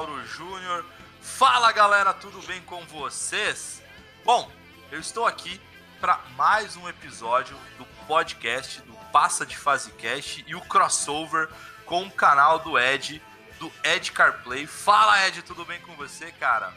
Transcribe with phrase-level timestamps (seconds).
[0.00, 0.82] Mauro Júnior.
[1.20, 3.82] Fala galera, tudo bem com vocês?
[4.24, 4.50] Bom,
[4.90, 5.60] eu estou aqui
[6.00, 11.50] para mais um episódio do podcast do Passa de Fase Cast e o crossover
[11.84, 13.20] com o canal do Ed,
[13.58, 14.66] do Ed CarPlay.
[14.66, 16.72] Fala Ed, tudo bem com você, cara?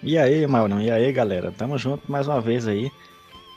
[0.00, 0.80] E aí, Mauro?
[0.80, 1.50] E aí, galera?
[1.50, 2.92] Tamo junto mais uma vez aí.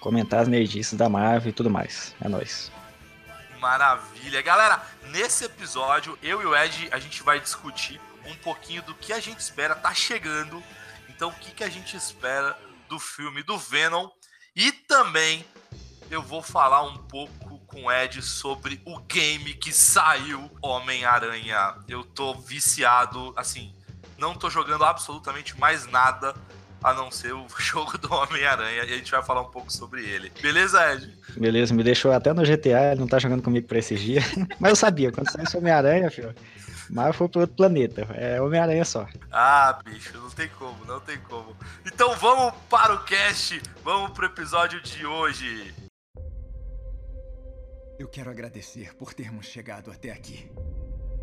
[0.01, 2.15] Comentar as nerdices da Marvel e tudo mais.
[2.19, 2.71] É nóis.
[3.59, 4.41] Maravilha.
[4.41, 9.13] Galera, nesse episódio, eu e o Ed, a gente vai discutir um pouquinho do que
[9.13, 10.63] a gente espera, tá chegando.
[11.09, 12.57] Então, o que, que a gente espera
[12.93, 14.07] do filme do Venom.
[14.55, 15.43] E também
[16.11, 21.75] eu vou falar um pouco com o Ed sobre o game que saiu Homem-Aranha.
[21.87, 23.73] Eu tô viciado, assim,
[24.15, 26.35] não tô jogando absolutamente mais nada
[26.83, 30.05] a não ser o jogo do Homem-Aranha, e a gente vai falar um pouco sobre
[30.05, 30.31] ele.
[30.39, 31.17] Beleza, Ed?
[31.35, 34.23] Beleza, me deixou até no GTA, ele não tá jogando comigo por esses dias.
[34.59, 36.35] Mas eu sabia, quando saiu esse Homem-Aranha, filho,
[36.89, 39.07] mas foi pro outro planeta, é Homem-Aranha só.
[39.31, 41.55] Ah, bicho, não tem como, não tem como.
[41.85, 45.73] Então vamos para o cast, vamos pro episódio de hoje.
[47.99, 50.51] Eu quero agradecer por termos chegado até aqui.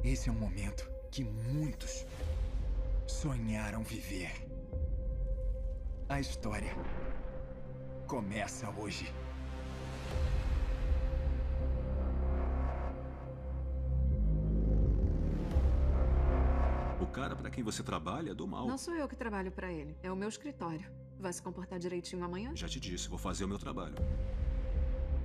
[0.02, 2.06] Esse é um momento que muitos
[3.06, 4.32] sonharam viver.
[6.08, 6.74] A história
[8.06, 9.12] começa hoje.
[17.10, 18.66] Cara para quem você trabalha é do mal.
[18.66, 20.86] Não sou eu que trabalho para ele, é o meu escritório.
[21.18, 22.52] Vai se comportar direitinho amanhã?
[22.54, 23.96] Já te disse, vou fazer o meu trabalho.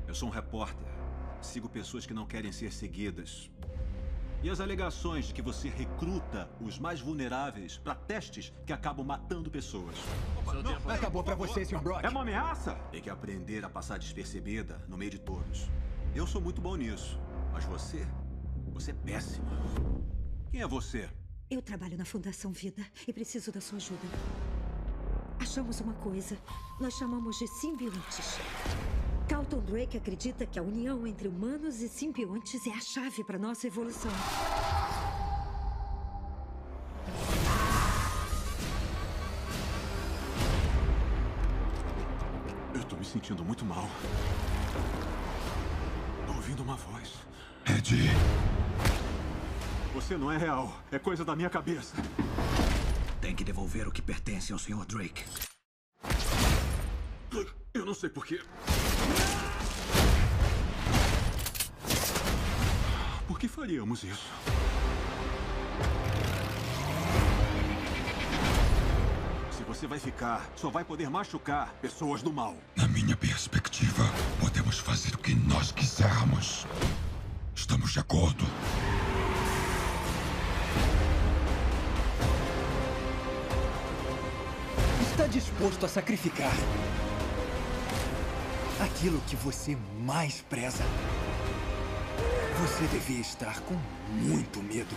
[0.07, 0.87] Eu sou um repórter.
[1.41, 3.49] Sigo pessoas que não querem ser seguidas.
[4.43, 9.49] E as alegações de que você recruta os mais vulneráveis para testes que acabam matando
[9.49, 9.95] pessoas.
[10.37, 11.81] Opa, não, acabou para você, Sr.
[11.81, 12.03] Brock.
[12.03, 12.75] É uma ameaça?
[12.91, 15.69] Tem que aprender a passar despercebida no meio de todos.
[16.13, 17.19] Eu sou muito bom nisso.
[17.51, 18.05] Mas você?
[18.73, 19.49] Você é péssima.
[20.51, 21.09] Quem é você?
[21.49, 24.07] Eu trabalho na Fundação Vida e preciso da sua ajuda.
[25.39, 26.35] Achamos uma coisa.
[26.79, 28.39] Nós chamamos de simbiontes.
[29.29, 33.67] Carlton Drake acredita que a união entre humanos e simbiontes é a chave para nossa
[33.67, 34.11] evolução.
[42.73, 43.87] Eu tô me sentindo muito mal.
[46.25, 47.13] Tô ouvindo uma voz.
[47.67, 48.64] Ed.
[49.95, 50.77] Você não é real.
[50.91, 51.95] É coisa da minha cabeça.
[53.21, 54.85] Tem que devolver o que pertence ao Sr.
[54.85, 55.23] Drake.
[57.73, 58.41] Eu não sei porquê.
[63.25, 64.27] Por que faríamos isso?
[69.51, 72.57] Se você vai ficar, só vai poder machucar pessoas do mal.
[72.75, 74.03] Na minha perspectiva,
[74.41, 76.67] podemos fazer o que nós quisermos.
[77.55, 78.43] Estamos de acordo?
[85.25, 86.53] Está disposto a sacrificar
[88.79, 90.83] aquilo que você mais preza.
[92.61, 93.73] Você devia estar com
[94.11, 94.95] muito medo.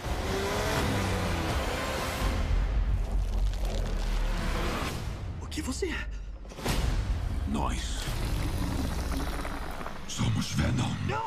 [5.41, 6.07] O que você é?
[7.49, 8.01] Nós
[10.09, 10.95] somos Venom.
[11.07, 11.23] Bom,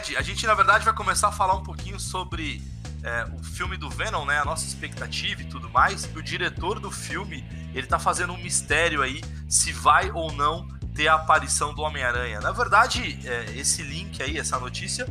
[0.00, 2.62] Ed, a gente na verdade vai começar a falar um pouquinho sobre
[3.02, 4.38] é, o filme do Venom, né?
[4.38, 6.04] A nossa expectativa e tudo mais.
[6.04, 7.44] E o diretor do filme,
[7.74, 12.40] ele tá fazendo um mistério aí se vai ou não ter a aparição do Homem-Aranha.
[12.40, 15.06] Na verdade, é, esse link aí, essa notícia,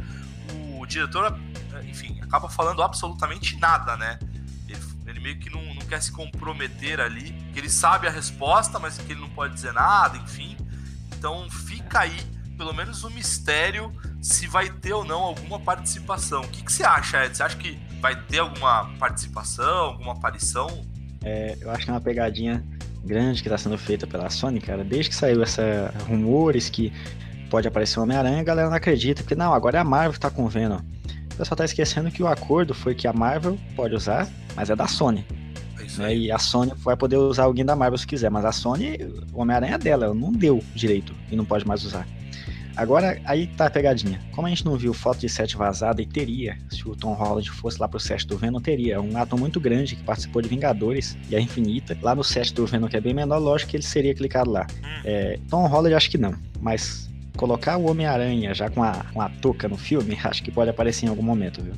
[0.80, 1.38] o diretor,
[1.83, 4.18] enfim, acaba falando absolutamente nada, né?
[5.06, 8.97] Ele, meio que não, não quer se comprometer ali, que ele sabe a resposta, mas
[8.97, 10.57] que ele não pode dizer nada, enfim.
[11.15, 12.19] Então fica aí,
[12.57, 16.42] pelo menos, um mistério se vai ter ou não alguma participação.
[16.42, 17.36] O que, que você acha, Ed?
[17.36, 20.68] Você acha que vai ter alguma participação, alguma aparição?
[21.24, 22.63] É, eu acho que é uma pegadinha
[23.04, 24.83] grande que está sendo feita pela Sony, cara.
[24.83, 26.94] Desde que saiu essa rumores que
[27.50, 30.19] pode aparecer o Homem-Aranha, a galera não acredita, porque não, agora é a Marvel que
[30.19, 30.80] tá com o Venom.
[31.33, 34.75] O pessoal tá esquecendo que o acordo foi que a Marvel pode usar, mas é
[34.75, 35.25] da Sony.
[35.80, 36.16] É né?
[36.16, 38.98] E a Sony vai poder usar alguém da Marvel se quiser, mas a Sony,
[39.33, 42.06] o Homem-Aranha é dela, ela não deu direito e não pode mais usar.
[42.80, 44.22] Agora, aí tá a pegadinha.
[44.34, 47.52] Como a gente não viu foto de set vazada e teria, se o Tom Holland
[47.52, 49.02] fosse lá pro set do Venom, teria.
[49.02, 51.98] Um ator muito grande que participou de Vingadores e a Infinita.
[52.02, 54.66] Lá no set do Venom, que é bem menor, lógico que ele seria clicado lá.
[55.04, 56.34] É, Tom Holland, acho que não.
[56.62, 60.70] Mas colocar o Homem-Aranha já com a, com a touca no filme, acho que pode
[60.70, 61.74] aparecer em algum momento, viu?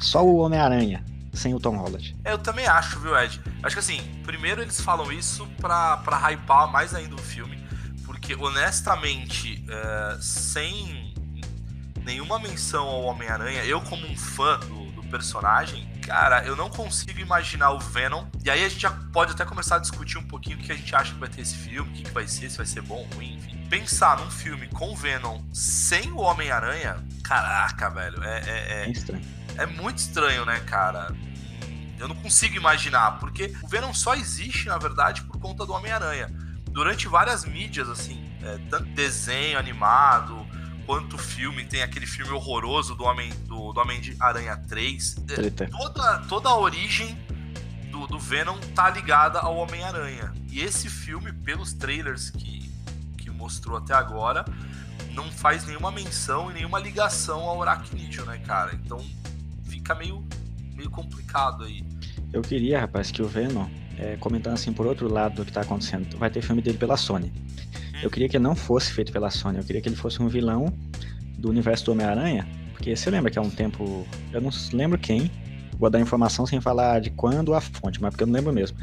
[0.00, 1.04] Só o Homem-Aranha
[1.34, 2.16] sem o Tom Holland.
[2.24, 3.40] É, eu também acho, viu, Ed?
[3.62, 7.59] Acho que assim, primeiro eles falam isso pra, pra hypar mais ainda o filme,
[8.20, 11.14] porque honestamente, é, sem
[12.04, 17.18] nenhuma menção ao Homem-Aranha, eu como um fã do, do personagem, cara, eu não consigo
[17.18, 18.26] imaginar o Venom.
[18.44, 20.76] E aí a gente já pode até começar a discutir um pouquinho o que a
[20.76, 22.82] gente acha que vai ter esse filme, o que, que vai ser, se vai ser
[22.82, 23.56] bom, ruim, enfim.
[23.70, 29.24] Pensar num filme com Venom sem o Homem-Aranha, caraca, velho, é, é, É estranho.
[29.56, 31.14] é muito estranho, né, cara?
[31.98, 36.49] Eu não consigo imaginar, porque o Venom só existe, na verdade, por conta do Homem-Aranha.
[36.70, 40.46] Durante várias mídias, assim, é, tanto desenho animado,
[40.86, 45.16] quanto filme, tem aquele filme horroroso do Homem do, do Homem de Aranha 3.
[45.28, 47.16] É, toda, toda a origem
[47.90, 50.32] do, do Venom tá ligada ao Homem-Aranha.
[50.50, 52.72] E esse filme, pelos trailers que,
[53.18, 54.44] que mostrou até agora,
[55.12, 58.74] não faz nenhuma menção e nenhuma ligação ao Aracnídeo, né, cara?
[58.74, 59.04] Então
[59.64, 60.26] fica meio,
[60.74, 61.84] meio complicado aí.
[62.32, 63.68] Eu queria, rapaz, que o Venom,
[64.00, 66.96] é, comentando assim por outro lado do que tá acontecendo, vai ter filme dele pela
[66.96, 67.30] Sony.
[68.02, 70.28] Eu queria que ele não fosse feito pela Sony, eu queria que ele fosse um
[70.28, 70.72] vilão
[71.36, 75.30] do universo do Homem-Aranha, porque você lembra que há um tempo, eu não lembro quem,
[75.78, 78.78] vou dar informação sem falar de quando a fonte, mas porque eu não lembro mesmo.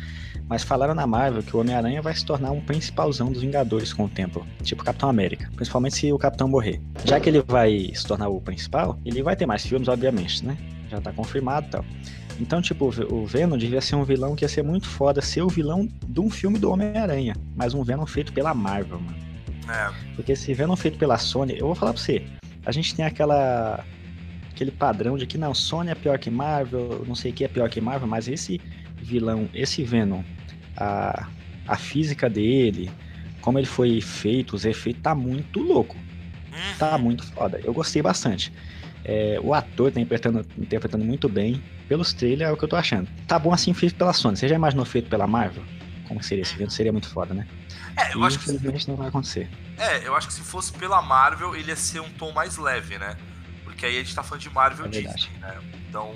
[0.48, 4.06] Mas falaram na Marvel que o Homem-Aranha vai se tornar um principalzão dos Vingadores com
[4.06, 6.80] o tempo, tipo Capitão América, principalmente se o Capitão morrer.
[7.04, 10.58] Já que ele vai se tornar o principal, ele vai ter mais filmes, obviamente, né?
[10.90, 11.86] Já tá confirmado e tal.
[12.40, 15.48] Então, tipo, o Venom devia ser um vilão que ia ser muito foda ser o
[15.48, 19.18] vilão de um filme do Homem-Aranha, mas um Venom feito pela Marvel, mano.
[19.70, 22.24] É, Porque esse Venom feito pela Sony, eu vou falar pra você,
[22.66, 23.84] a gente tem aquela
[24.52, 27.48] aquele padrão de que não, Sony é pior que Marvel, não sei o que é
[27.48, 28.60] pior que Marvel, mas esse
[28.96, 30.24] vilão, esse Venom,
[30.76, 31.28] a,
[31.68, 32.90] a física dele,
[33.42, 35.96] como ele foi feito, os efeitos, tá muito louco.
[36.80, 37.60] Tá muito foda.
[37.64, 38.52] Eu gostei bastante.
[39.08, 41.64] É, o ator tá interpretando, interpretando muito bem.
[41.88, 43.08] Pelos trailers é o que eu tô achando.
[43.26, 44.36] Tá bom assim feito pela Sony.
[44.36, 45.64] Você já imaginou feito pela Marvel?
[46.08, 46.74] Como seria esse evento?
[46.74, 47.48] Seria muito foda, né?
[47.98, 49.50] É, eu e acho que infelizmente não vai acontecer.
[49.78, 52.98] É, eu acho que se fosse pela Marvel, ele ia ser um tom mais leve,
[52.98, 53.16] né?
[53.64, 55.16] Porque aí a gente tá falando de Marvel É verdade.
[55.18, 55.56] Disney, né?
[55.88, 56.14] Então,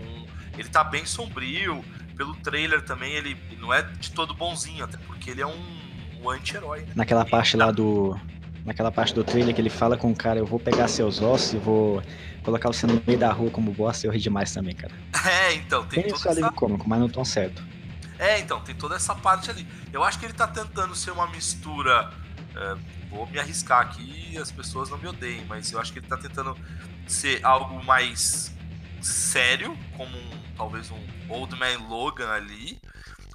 [0.58, 1.84] ele tá bem sombrio.
[2.16, 5.80] Pelo trailer também, ele não é de todo bonzinho, até porque ele é um,
[6.22, 6.88] um anti-herói, né?
[6.96, 8.20] Naquela parte lá do.
[8.66, 11.54] Naquela parte do trailer que ele fala com o cara, eu vou pegar seus ossos
[11.54, 12.02] e vou
[12.44, 14.94] colocar você no meio da rua como bosta, eu ri demais também, cara.
[15.24, 16.52] É, então, tem Tem isso toda ali essa...
[16.52, 17.63] cômico, mas no tom certo.
[18.18, 19.68] É, então, tem toda essa parte ali.
[19.94, 22.12] Eu acho que ele tá tentando ser uma mistura.
[22.56, 22.78] é,
[23.10, 26.07] vou me arriscar aqui e as pessoas não me odeiem, mas eu acho que ele
[26.07, 26.56] tá tentando
[27.07, 28.52] ser algo mais
[29.02, 31.00] sério, como um, talvez um
[31.30, 32.80] Old Man Logan ali,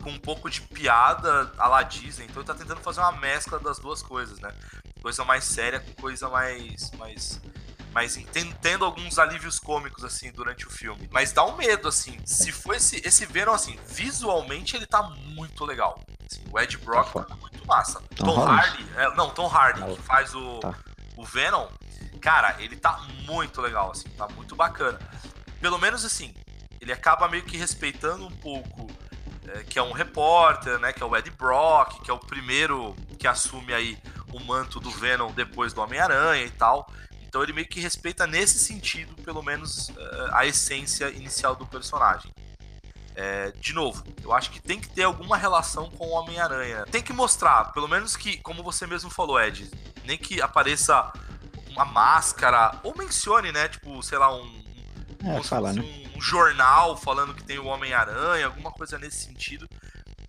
[0.02, 2.24] com um pouco de piada à la Disney.
[2.24, 4.50] Então ele tá tentando fazer uma mescla das duas coisas, né?
[5.06, 6.90] Coisa mais séria com coisa mais.
[6.98, 7.40] mais
[7.92, 11.08] mas ten- tendo alguns alívios cômicos, assim, durante o filme.
[11.12, 12.18] Mas dá um medo, assim.
[12.26, 16.02] Se for esse, esse Venom, assim, visualmente ele tá muito legal.
[16.28, 18.02] Assim, o Ed Brock Tá tá, muito massa.
[18.16, 18.40] Tom Tom?
[18.48, 20.74] Hardy, é, não, Tom Hardy, Ah, que faz o, tá.
[21.16, 21.68] o Venom,
[22.20, 24.98] cara, ele tá muito legal, assim, tá muito bacana.
[25.60, 26.34] Pelo menos, assim,
[26.80, 28.88] ele acaba meio que respeitando um pouco
[29.46, 32.94] é, que é um repórter, né, que é o Ed Brock, que é o primeiro
[33.16, 33.96] que assume aí
[34.32, 36.90] o manto do Venom depois do Homem-Aranha e tal.
[37.28, 42.32] Então ele meio que respeita nesse sentido, pelo menos, eh, a essência inicial do personagem.
[43.14, 46.84] É, de novo, eu acho que tem que ter alguma relação com o Homem-Aranha.
[46.90, 49.70] Tem que mostrar, pelo menos que, como você mesmo falou, Ed,
[50.04, 51.12] nem que apareça
[51.70, 54.64] uma máscara, ou mencione, né, tipo, sei lá, um,
[55.24, 55.82] É, fosse né?
[55.82, 59.66] um, um jornal falando que tem o Homem-Aranha, alguma coisa nesse sentido,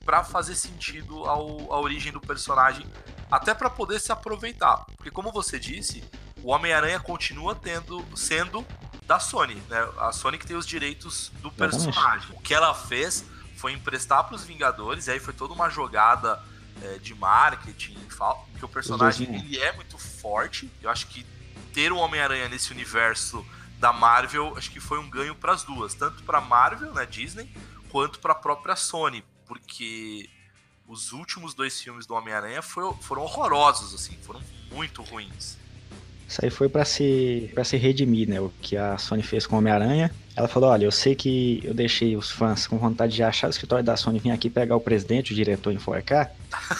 [0.05, 2.85] pra fazer sentido ao, à origem do personagem,
[3.31, 4.86] até pra poder se aproveitar.
[4.96, 6.03] Porque como você disse,
[6.43, 8.65] o Homem-Aranha continua tendo sendo
[9.05, 9.89] da Sony, né?
[10.00, 12.36] A Sony que tem os direitos do personagem.
[12.36, 16.41] O que ela fez foi emprestar pros Vingadores, e aí foi toda uma jogada
[16.81, 17.98] é, de marketing,
[18.51, 20.72] porque o personagem ele é muito forte.
[20.81, 21.25] Eu acho que
[21.74, 23.46] ter o Homem-Aranha nesse universo
[23.79, 27.51] da Marvel, acho que foi um ganho para as duas, tanto para Marvel, né, Disney,
[27.89, 30.29] quanto para a própria Sony, porque
[30.88, 34.41] os últimos dois filmes do Homem-Aranha foram horrorosos, assim, foram
[34.72, 35.58] muito ruins.
[36.27, 38.41] Isso aí foi pra se, pra se redimir, né?
[38.41, 40.12] O que a Sony fez com o Homem-Aranha.
[40.36, 43.50] Ela falou: olha, eu sei que eu deixei os fãs com vontade de achar o
[43.50, 46.32] escritório da Sony vir aqui pegar o presidente, o diretor enforcar.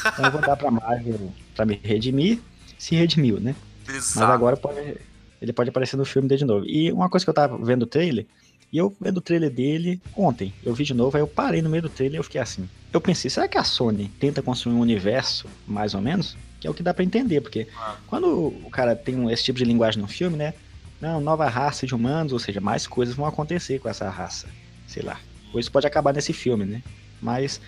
[0.06, 2.40] Então eu vou dar pra Marvel pra me redimir.
[2.78, 3.56] Se redimiu, né?
[3.88, 4.32] Mas Exato.
[4.32, 4.98] agora pode,
[5.42, 6.66] ele pode aparecer no filme dele de novo.
[6.66, 8.26] E uma coisa que eu tava vendo o trailer,
[8.72, 11.70] e eu vendo o trailer dele ontem, eu vi de novo, aí eu parei no
[11.70, 12.68] meio do trailer e eu fiquei assim.
[12.92, 16.38] Eu pensei, será que a Sony tenta construir um universo, mais ou menos?
[16.60, 17.68] Que é o que dá pra entender, porque
[18.08, 20.54] quando o cara tem esse tipo de linguagem no filme, né?
[21.00, 24.48] Não, nova raça de humanos, ou seja, mais coisas vão acontecer com essa raça.
[24.88, 25.20] Sei lá.
[25.54, 26.82] ou isso pode acabar nesse filme, né?
[27.22, 27.62] Mas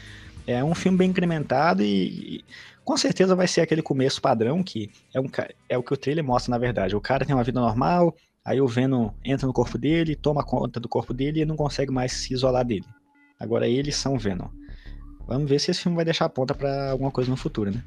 [0.47, 2.45] é um filme bem incrementado e, e
[2.83, 5.29] com certeza vai ser aquele começo padrão que é, um,
[5.67, 6.95] é o que o trailer mostra, na verdade.
[6.95, 8.15] O cara tem uma vida normal,
[8.45, 11.91] aí o Venom entra no corpo dele, toma conta do corpo dele e não consegue
[11.91, 12.85] mais se isolar dele.
[13.39, 14.49] Agora eles são Venom.
[15.27, 17.83] Vamos ver se esse filme vai deixar a ponta para alguma coisa no futuro, né?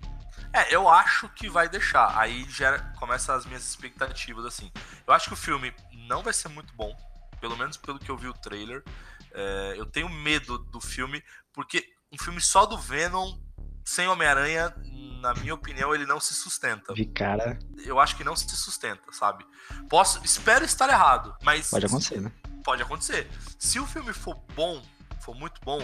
[0.53, 2.17] É, eu acho que vai deixar.
[2.19, 4.71] Aí já começa as minhas expectativas, assim.
[5.07, 5.73] Eu acho que o filme
[6.07, 6.95] não vai ser muito bom,
[7.41, 8.85] pelo menos pelo que eu vi o trailer.
[9.33, 13.39] É, eu tenho medo do filme, porque um filme só do Venom,
[13.85, 14.75] sem Homem-Aranha,
[15.21, 16.93] na minha opinião, ele não se sustenta.
[16.95, 17.59] De cara.
[17.85, 19.47] Eu acho que não se sustenta, sabe?
[19.89, 21.71] Posso, espero estar errado, mas.
[21.71, 22.33] Pode acontecer, né?
[22.65, 23.31] Pode acontecer.
[23.59, 24.83] Se o filme for bom,
[25.21, 25.81] for muito bom,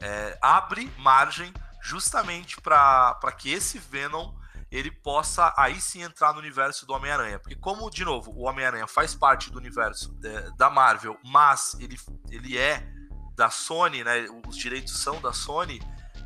[0.00, 4.32] é, abre margem justamente para que esse Venom
[4.70, 7.38] ele possa aí sim entrar no universo do Homem-Aranha.
[7.38, 11.98] Porque, como, de novo, o Homem-Aranha faz parte do universo é, da Marvel, mas ele,
[12.30, 12.82] ele é
[13.34, 14.26] da Sony, né?
[14.46, 15.78] Os direitos são da Sony.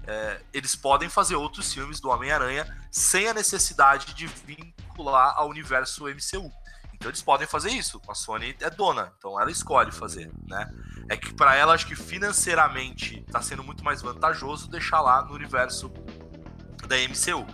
[0.06, 6.04] É, eles podem fazer outros filmes do Homem-Aranha sem a necessidade de vincular ao universo
[6.04, 6.52] MCU.
[6.94, 8.00] Então eles podem fazer isso.
[8.08, 10.72] A Sony é dona, então ela escolhe fazer, né?
[11.08, 15.34] É que para ela acho que financeiramente está sendo muito mais vantajoso deixar lá no
[15.34, 15.92] universo
[16.86, 17.46] da MCU.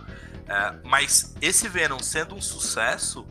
[0.47, 3.27] É, mas esse Venom sendo um sucesso,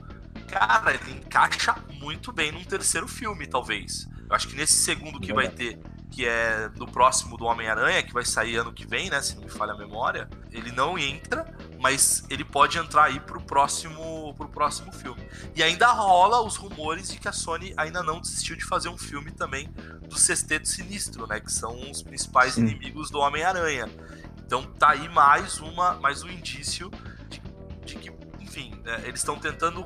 [0.48, 4.06] cara, ele encaixa muito bem num terceiro filme, talvez.
[4.28, 5.78] Eu acho que nesse segundo que vai ter
[6.12, 9.21] que é do próximo do Homem-Aranha, que vai sair ano que vem, né?
[9.23, 10.28] Se não me falha a memória.
[10.52, 11.47] Ele não entra,
[11.81, 15.26] mas ele pode entrar aí pro próximo, pro próximo filme.
[15.57, 18.99] E ainda rola os rumores de que a Sony ainda não desistiu de fazer um
[18.99, 19.73] filme também
[20.07, 21.40] do Sexteto Sinistro, né?
[21.40, 22.61] Que são os principais Sim.
[22.61, 23.88] inimigos do Homem-Aranha.
[24.45, 26.90] Então tá aí mais uma, mais um indício
[27.31, 27.42] de,
[27.87, 29.83] de que, enfim, é, eles estão tentando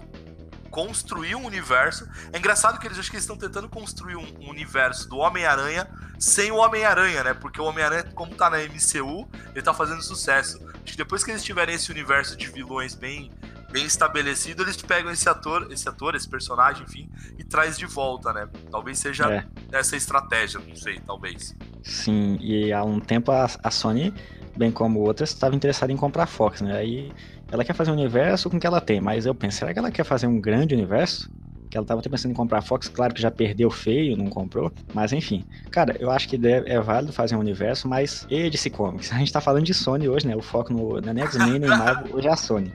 [0.77, 2.07] construir um universo.
[2.31, 6.53] É engraçado que eles acho que eles estão tentando construir um, universo do Homem-Aranha sem
[6.53, 7.33] o Homem-Aranha, né?
[7.33, 10.61] Porque o Homem-Aranha, como tá na MCU, ele tá fazendo sucesso.
[10.75, 13.33] Acho que depois que eles tiverem esse universo de vilões bem
[13.71, 18.33] bem estabelecido, eles pegam esse ator, esse ator, esse personagem, enfim, e traz de volta,
[18.33, 18.49] né?
[18.71, 19.45] Talvez seja é.
[19.73, 21.55] essa estratégia, não sei, talvez.
[21.83, 24.15] Sim, e há um tempo a, a Sony,
[24.57, 26.77] bem como outras, estava interessada em comprar a Fox, né?
[26.77, 27.13] Aí
[27.51, 29.79] ela quer fazer um universo com o que ela tem, mas eu penso, será que
[29.79, 31.31] ela quer fazer um grande universo?
[31.71, 34.29] Que ela estava até pensando em comprar a Fox, claro que já perdeu feio, não
[34.29, 35.45] comprou, mas enfim.
[35.71, 39.11] Cara, eu acho que é válido fazer um universo, mas e DC Comics?
[39.13, 40.37] A gente tá falando de Sony hoje, né?
[40.37, 42.73] O foco no, na X-Men e Marvel hoje é a Sony.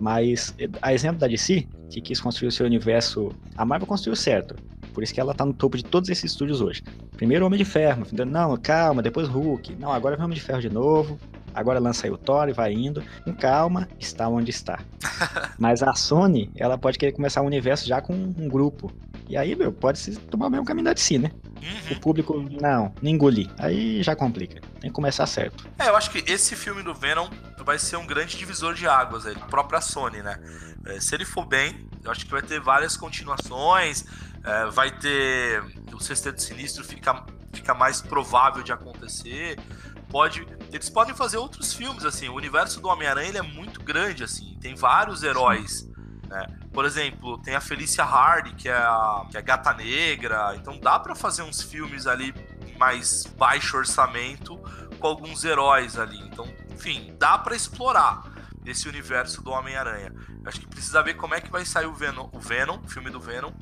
[0.00, 4.54] Mas, a exemplo da DC, que quis construir o seu universo, a Marvel construiu certo.
[4.94, 6.82] Por isso que ela tá no topo de todos esses estúdios hoje.
[7.16, 10.70] Primeiro Homem de Ferro, não, calma, depois Hulk, não, agora vem Homem de Ferro de
[10.70, 11.18] novo,
[11.54, 14.80] agora lança aí o Thor e vai indo, com calma, está onde está.
[15.58, 18.92] Mas a Sony, ela pode querer começar o universo já com um grupo.
[19.28, 21.30] E aí, meu, pode se tomar o mesmo caminho da DC, né?
[21.62, 21.96] Uhum.
[21.96, 23.48] O público, não, nem engolir.
[23.58, 24.60] Aí já complica.
[24.80, 25.68] Tem que começar certo.
[25.78, 27.28] É, eu acho que esse filme do Venom
[27.64, 30.40] vai ser um grande divisor de águas, a própria Sony, né?
[30.86, 34.04] É, se ele for bem, eu acho que vai ter várias continuações,
[34.42, 35.62] é, vai ter.
[35.92, 39.58] O Sexteto Sinistro fica, fica mais provável de acontecer.
[40.08, 42.28] Pode, eles podem fazer outros filmes, assim.
[42.28, 44.56] O universo do Homem-Aranha é muito grande, assim.
[44.60, 45.88] Tem vários heróis.
[46.28, 46.46] Né?
[46.72, 50.54] Por exemplo, tem a Felicia Hardy, que é a, que é a Gata Negra.
[50.56, 52.32] Então dá para fazer uns filmes ali
[52.78, 54.56] mais baixo orçamento
[54.98, 56.18] com alguns heróis ali.
[56.20, 58.22] Então, enfim, dá para explorar
[58.64, 60.14] esse universo do Homem-Aranha.
[60.44, 63.10] Acho que precisa ver como é que vai sair o Venom, o Venom, o filme
[63.10, 63.52] do Venom,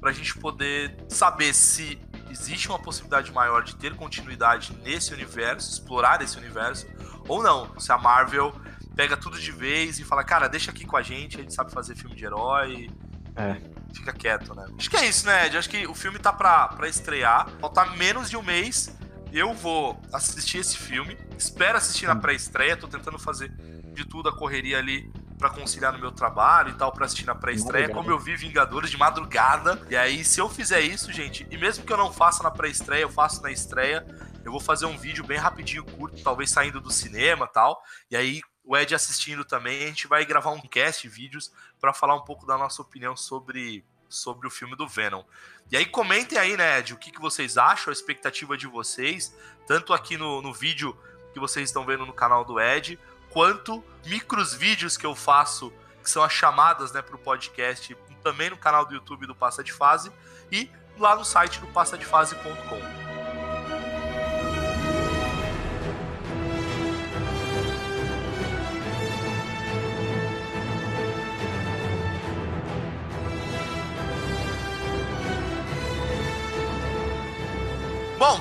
[0.00, 1.98] pra gente poder saber se
[2.30, 6.86] existe uma possibilidade maior de ter continuidade nesse universo, explorar esse universo,
[7.26, 7.78] ou não.
[7.78, 8.54] Se a Marvel
[8.94, 11.72] pega tudo de vez e fala, cara, deixa aqui com a gente, a gente sabe
[11.72, 12.90] fazer filme de herói.
[13.36, 13.60] É.
[13.94, 14.66] Fica quieto, né?
[14.76, 15.56] Acho que é isso, né, Ed?
[15.56, 17.48] Acho que o filme tá pra, pra estrear.
[17.60, 18.96] Falta menos de um mês.
[19.32, 21.16] Eu vou assistir esse filme.
[21.38, 22.76] Espero assistir na pré-estreia.
[22.76, 23.50] Tô tentando fazer
[23.94, 27.34] de tudo a correria ali para conciliar no meu trabalho e tal, para assistir na
[27.34, 29.80] pré-estreia, como eu vi Vingadores de madrugada.
[29.88, 33.02] E aí, se eu fizer isso, gente, e mesmo que eu não faça na pré-estreia,
[33.02, 34.04] eu faço na estreia,
[34.44, 37.80] eu vou fazer um vídeo bem rapidinho, curto, talvez saindo do cinema tal.
[38.10, 42.16] E aí, o Ed assistindo também, a gente vai gravar um cast, vídeos, para falar
[42.16, 45.22] um pouco da nossa opinião sobre, sobre o filme do Venom.
[45.70, 49.34] E aí, comentem aí, né, Ed, o que, que vocês acham, a expectativa de vocês,
[49.66, 50.98] tanto aqui no, no vídeo
[51.32, 52.98] que vocês estão vendo no canal do Ed,
[53.30, 58.50] quanto micros vídeos que eu faço, que são as chamadas né, para o podcast, também
[58.50, 60.10] no canal do YouTube do Passa de Fase
[60.50, 63.07] e lá no site do passadefase.com.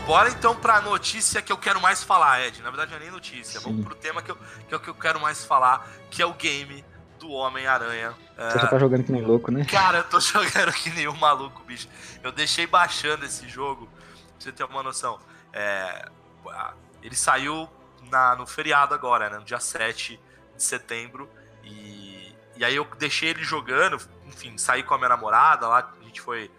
[0.08, 2.62] bora então pra notícia que eu quero mais falar, Ed.
[2.64, 3.60] Na verdade, não é nem notícia.
[3.60, 3.66] Sim.
[3.70, 4.38] Vamos pro tema que eu,
[4.68, 6.84] que eu, que eu quero mais falar, que é o game
[7.20, 8.16] do Homem-Aranha.
[8.38, 9.66] É, Você já tá jogando que nem louco, né?
[9.66, 11.90] Cara, eu tô jogando que nem um maluco, bicho.
[12.24, 15.20] Eu deixei baixando esse jogo, pra você ter uma noção.
[15.52, 16.10] É,
[17.04, 17.70] ele saiu
[18.10, 19.38] na, no feriado agora, né?
[19.38, 20.20] No dia 7
[20.56, 21.30] de setembro.
[21.64, 26.04] E, e aí eu deixei ele jogando, enfim, saí com a minha namorada lá, a
[26.06, 26.50] gente foi.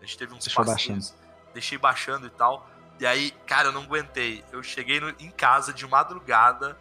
[0.00, 1.14] A gente teve uns Deixou passeios.
[1.52, 2.68] Deixei baixando e tal.
[3.00, 4.44] E aí, cara, eu não aguentei.
[4.52, 6.76] Eu cheguei no- em casa de madrugada.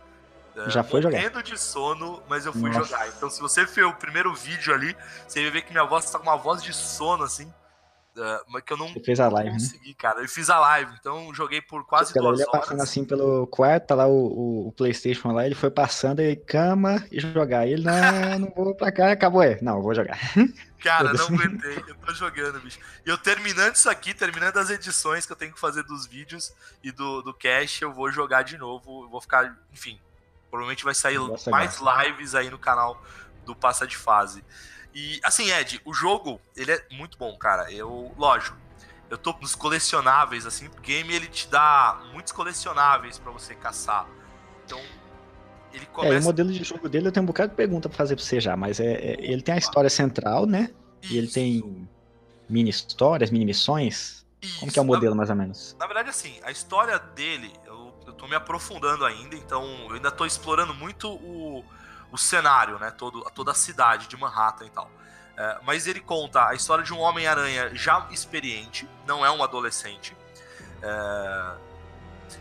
[0.55, 1.17] eh, Já foi jogar?
[1.41, 2.84] de sono, mas eu fui Nossa.
[2.86, 3.08] jogar.
[3.08, 4.96] Então, se você ver o primeiro vídeo ali,
[5.27, 7.51] você vai ver que minha voz tá com uma voz de sono, assim.
[8.17, 9.58] Eh, mas que eu não Você fez a live, né?
[9.58, 10.22] consegui, cara.
[10.22, 12.62] Eu fiz a live, então joguei por quase ela duas ia horas.
[12.62, 17.05] passando assim pelo quarto, tá lá o, o- Playstation lá, ele foi passando aí, cama
[17.12, 17.67] e jogar.
[17.67, 17.93] E ele, não,
[18.39, 19.60] não vou pra cá, acabou, é.
[19.62, 20.17] Não, vou jogar.
[20.79, 21.77] Cara, não aguentei.
[21.88, 22.77] Eu tô jogando, bicho.
[23.05, 26.51] E eu terminando isso aqui, terminando as edições que eu tenho que fazer dos vídeos
[26.84, 29.08] e do, do cast, eu vou jogar de novo.
[29.10, 29.98] Vou ficar, enfim.
[30.51, 33.01] Provavelmente vai sair Nossa, mais lives aí no canal
[33.45, 34.43] do Passa de Fase.
[34.93, 37.71] E, assim, Ed, o jogo, ele é muito bom, cara.
[37.71, 38.55] Eu, lógico,
[39.09, 44.07] eu tô nos colecionáveis, assim, o game ele te dá muitos colecionáveis pra você caçar.
[44.65, 44.79] Então,
[45.73, 46.21] ele É, e o começa.
[46.25, 48.55] modelo de jogo dele eu tenho um bocado de pergunta pra fazer pra você já,
[48.55, 50.69] mas é, é- ele tem a história central, né?
[51.09, 51.88] E ele Isso, tem
[52.47, 54.23] mini histórias, mini missões.
[54.60, 54.91] Como que é o isso.
[54.91, 55.75] Na- modelo, mais ou menos?
[55.79, 60.12] Na verdade, assim, a história dele, eu, eu tô me aprofundando ainda, então eu ainda
[60.12, 61.63] tô explorando muito o,
[62.13, 62.91] o cenário, né?
[62.91, 64.89] Todo, toda a cidade de Manhattan e tal.
[65.36, 70.15] É, mas ele conta a história de um Homem-Aranha já experiente, não é um adolescente.
[70.80, 71.56] É,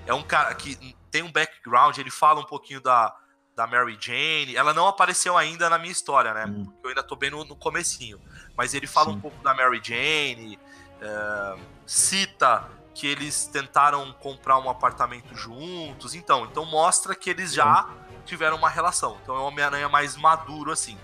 [0.08, 3.16] é um cara que tem um background, ele fala um pouquinho da,
[3.56, 4.54] da Mary Jane.
[4.54, 6.44] Ela não apareceu ainda na minha história, né?
[6.44, 6.66] Hum.
[6.66, 8.20] Porque eu ainda tô bem no, no comecinho.
[8.54, 9.16] Mas ele fala Sim.
[9.16, 10.58] um pouco da Mary Jane,
[11.00, 11.56] é,
[11.86, 16.14] cita que eles tentaram comprar um apartamento juntos.
[16.14, 17.88] Então, então mostra que eles já
[18.24, 19.18] tiveram uma relação.
[19.22, 20.98] Então é um Homem-Aranha mais maduro, assim.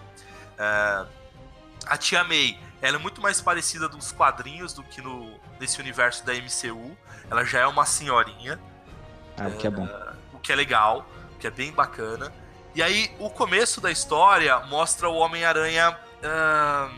[0.59, 1.07] É,
[1.87, 6.25] a Tia May, ela é muito mais parecida dos quadrinhos do que no, nesse universo
[6.25, 6.97] da MCU.
[7.31, 8.59] Ela já é uma senhorinha
[9.37, 9.89] Ah, o que é bom.
[10.33, 12.33] o que é legal, o que é bem bacana.
[12.75, 16.91] E aí, o começo da história mostra o Homem-Aranha ah,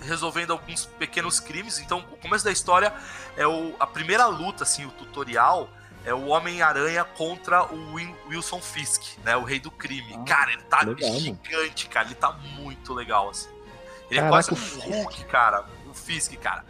[0.00, 1.78] resolvendo alguns pequenos crimes.
[1.78, 2.92] Então, o começo da história
[3.36, 5.68] é o, a primeira luta, assim, o tutorial.
[6.04, 7.94] É o Homem-Aranha contra o
[8.28, 9.36] Wilson Fisk, né?
[9.36, 10.14] O rei do crime.
[10.18, 12.08] Ah, cara, ele tá legal, gigante, cara.
[12.08, 13.48] Ele tá muito legal, assim.
[14.10, 14.80] Ele Caraca, é quase um.
[14.80, 15.64] Hulk, cara.
[15.86, 16.64] O Fisk, cara.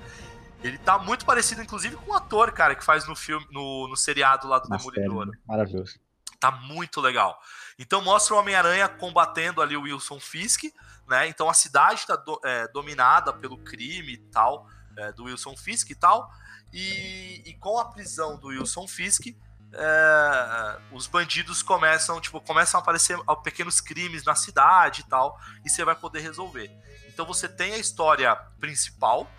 [0.62, 3.96] Ele tá muito parecido, inclusive, com o ator, cara, que faz no filme, no, no
[3.96, 5.34] seriado lá do série, Demolidor.
[5.46, 5.98] Maravilhoso.
[6.38, 7.40] Tá muito legal.
[7.78, 10.64] Então mostra o Homem-Aranha combatendo ali o Wilson Fisk,
[11.08, 11.26] né?
[11.26, 15.90] Então a cidade tá do- é, dominada pelo crime e tal, é, do Wilson Fisk
[15.90, 16.30] e tal.
[16.72, 19.26] E, e com a prisão do Wilson Fisk,
[19.74, 25.70] é, os bandidos começam, tipo, começam a aparecer pequenos crimes na cidade e tal, e
[25.70, 26.70] você vai poder resolver.
[27.08, 29.30] Então você tem a história principal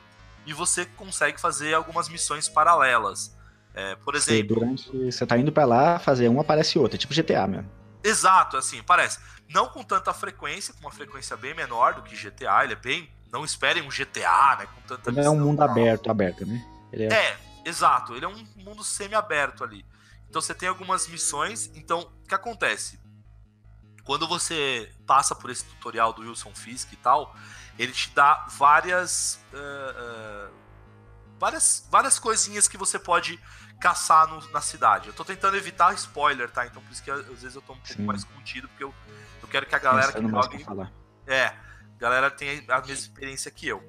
[0.45, 3.35] e você consegue fazer algumas missões paralelas.
[3.73, 5.11] É, por exemplo, durante.
[5.11, 6.95] Você tá indo pra lá fazer um, aparece outro.
[6.95, 7.69] É tipo GTA mesmo.
[8.03, 9.19] Exato, assim, parece.
[9.49, 12.63] Não com tanta frequência, com uma frequência bem menor do que GTA.
[12.63, 13.09] Ele é bem.
[13.31, 14.67] Não esperem um GTA, né?
[14.75, 16.63] Com tanta Ele é um mundo aberto, aberto, né?
[16.93, 17.13] Ele é.
[17.13, 18.13] É, exato.
[18.15, 19.85] Ele é um mundo semi-aberto ali.
[20.29, 21.69] Então você tem algumas missões.
[21.75, 22.99] Então, o que acontece?
[24.03, 27.35] Quando você passa por esse tutorial do Wilson Fisk e tal,
[27.79, 29.39] ele te dá várias.
[29.53, 30.49] eh, eh,
[31.39, 33.39] várias, várias coisinhas que você pode
[33.79, 35.07] caçar no- na cidade.
[35.07, 36.65] Eu tô tentando evitar spoiler, tá?
[36.65, 38.03] Então por isso que às vezes eu tô um pouco Sim.
[38.05, 38.93] mais contido, porque eu,
[39.41, 40.91] eu quero que a galera que jogue falar.
[41.27, 41.55] é, a
[41.99, 43.83] galera tem a mesma experiência que eu.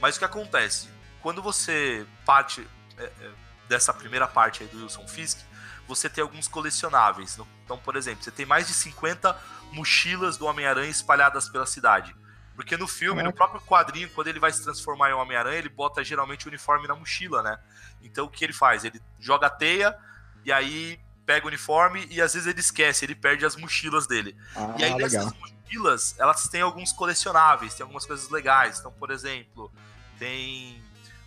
[0.00, 0.88] Mas o que acontece?
[1.22, 2.66] Quando você parte
[2.98, 3.30] é, é,
[3.68, 5.38] dessa primeira parte aí do Wilson Fisk,
[5.86, 7.38] você tem alguns colecionáveis.
[7.64, 9.38] Então, por exemplo, você tem mais de 50
[9.72, 12.14] mochilas do Homem-Aranha espalhadas pela cidade.
[12.54, 16.04] Porque no filme, no próprio quadrinho, quando ele vai se transformar em Homem-Aranha, ele bota
[16.04, 17.58] geralmente o uniforme na mochila, né?
[18.02, 18.84] Então o que ele faz?
[18.84, 19.96] Ele joga a teia
[20.44, 24.36] e aí pega o uniforme e às vezes ele esquece, ele perde as mochilas dele.
[24.54, 24.98] Ah, E aí legal.
[24.98, 28.78] nessas mochilas, elas têm alguns colecionáveis, tem algumas coisas legais.
[28.78, 29.72] Então, por exemplo,
[30.18, 30.82] tem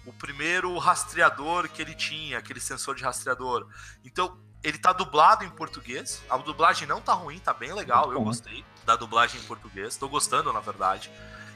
[0.06, 3.68] o primeiro rastreador que ele tinha, aquele sensor de rastreador.
[4.04, 6.24] Então, ele tá dublado em português.
[6.30, 8.26] A dublagem não tá ruim, tá bem legal, eu bom.
[8.26, 9.96] gostei da dublagem em português.
[9.96, 11.12] Tô gostando, na verdade.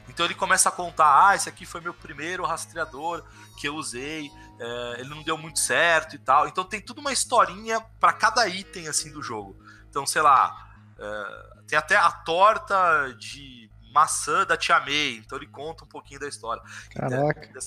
[0.08, 3.24] Então ele começa a contar, ah, esse aqui foi meu primeiro rastreador
[3.58, 6.48] que eu usei, é, ele não deu muito certo e tal.
[6.48, 9.56] Então tem tudo uma historinha para cada item assim do jogo.
[9.88, 15.46] Então, sei lá, é, tem até a torta de maçã da Tia May, então ele
[15.46, 16.62] conta um pouquinho da história.
[16.90, 17.46] Caraca.
[17.48, 17.60] Então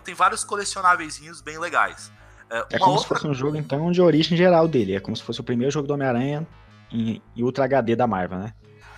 [0.00, 2.10] tem vários colecionáveis bem legais.
[2.50, 3.02] É, é como outra...
[3.02, 4.94] se fosse um jogo, então, de origem geral dele.
[4.94, 6.46] É como se fosse o primeiro jogo do Homem-Aranha
[6.90, 8.54] em, em, Ultra HD da Marvel, né?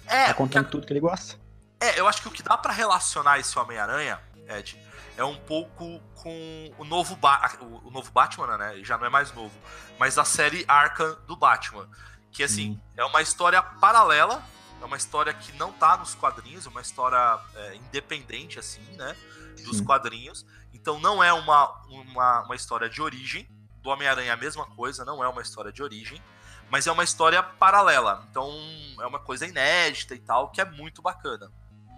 [0.06, 0.26] É.
[0.26, 0.70] Tá contando que...
[0.70, 1.36] tudo que ele gosta.
[1.80, 4.78] É, eu acho que o que dá para relacionar esse Homem-Aranha, Ed,
[5.16, 8.80] é um pouco com o novo, ba o, novo Batman, né?
[8.82, 9.54] Já não é mais novo,
[9.98, 11.88] mas a série Arkham do Batman.
[12.30, 12.80] Que, assim, hum.
[12.96, 14.42] é uma história paralela,
[14.80, 19.16] é uma história que não tá nos quadrinhos, é uma história é, independente, assim, né?
[19.64, 19.84] Dos Sim.
[19.84, 20.44] quadrinhos.
[20.76, 23.48] Então não é uma, uma, uma história de origem.
[23.82, 26.20] Do Homem-Aranha é a mesma coisa, não é uma história de origem.
[26.70, 28.26] Mas é uma história paralela.
[28.30, 28.50] Então
[29.00, 31.50] é uma coisa inédita e tal, que é muito bacana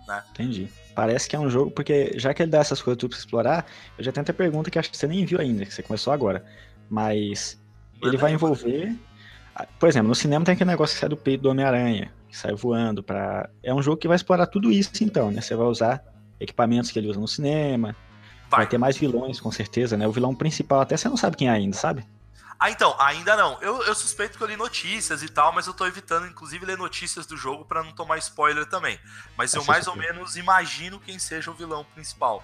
[0.09, 0.23] né?
[0.31, 0.69] Entendi.
[0.95, 3.67] Parece que é um jogo, porque já que ele dá essas coisas tudo pra explorar,
[3.97, 6.13] eu já tenho até pergunta que acho que você nem viu ainda, que você começou
[6.13, 6.45] agora.
[6.89, 7.61] Mas
[8.03, 8.97] ele vai envolver.
[9.79, 12.55] Por exemplo, no cinema tem aquele negócio que sai do peito do Homem-Aranha, que sai
[12.55, 15.41] voando para É um jogo que vai explorar tudo isso, então, né?
[15.41, 16.03] Você vai usar
[16.41, 17.95] equipamentos que ele usa no cinema.
[18.49, 18.61] Vai.
[18.61, 20.07] vai ter mais vilões, com certeza, né?
[20.07, 22.07] O vilão principal até você não sabe quem é ainda, sabe?
[22.59, 23.61] Ah, então, ainda não.
[23.63, 26.77] Eu, eu suspeito que eu li notícias e tal, mas eu tô evitando, inclusive, ler
[26.77, 28.99] notícias do jogo para não tomar spoiler também.
[29.37, 32.43] Mas eu mais ou menos imagino quem seja o vilão principal.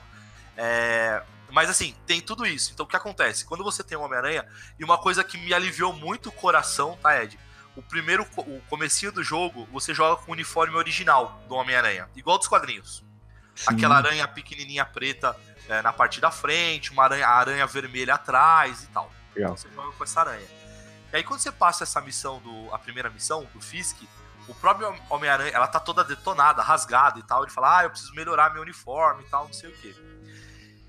[0.57, 1.21] É...
[1.51, 2.71] Mas assim, tem tudo isso.
[2.73, 3.45] Então o que acontece?
[3.45, 4.47] Quando você tem o Homem-Aranha,
[4.79, 7.38] e uma coisa que me aliviou muito o coração, tá, Ed?
[7.77, 12.38] O primeiro, o comecinho do jogo, você joga com o uniforme original do Homem-Aranha, igual
[12.38, 13.03] dos quadrinhos.
[13.55, 13.67] Sim.
[13.69, 15.37] Aquela aranha pequenininha preta
[15.69, 19.11] é, na parte da frente, uma aranha, aranha vermelha atrás e tal.
[19.35, 19.53] Legal.
[19.53, 20.47] Então você joga com essa aranha.
[21.12, 24.03] E aí quando você passa essa missão, do, a primeira missão, do Fisk,
[24.47, 27.43] o próprio Homem-Aranha, ela tá toda detonada, rasgada e tal.
[27.43, 29.95] Ele fala, ah, eu preciso melhorar meu uniforme e tal, não sei o quê.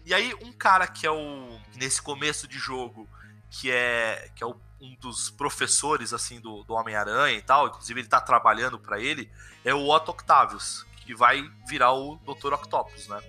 [0.06, 3.10] E aí um cara que é o, nesse começo de jogo,
[3.50, 8.02] que é, que é o, um dos professores, assim, do, do Homem-Aranha e tal, inclusive
[8.02, 9.32] ele tá trabalhando para ele,
[9.64, 12.54] é o Otto Octavius, que vai virar o Dr.
[12.54, 13.22] Octopus, né?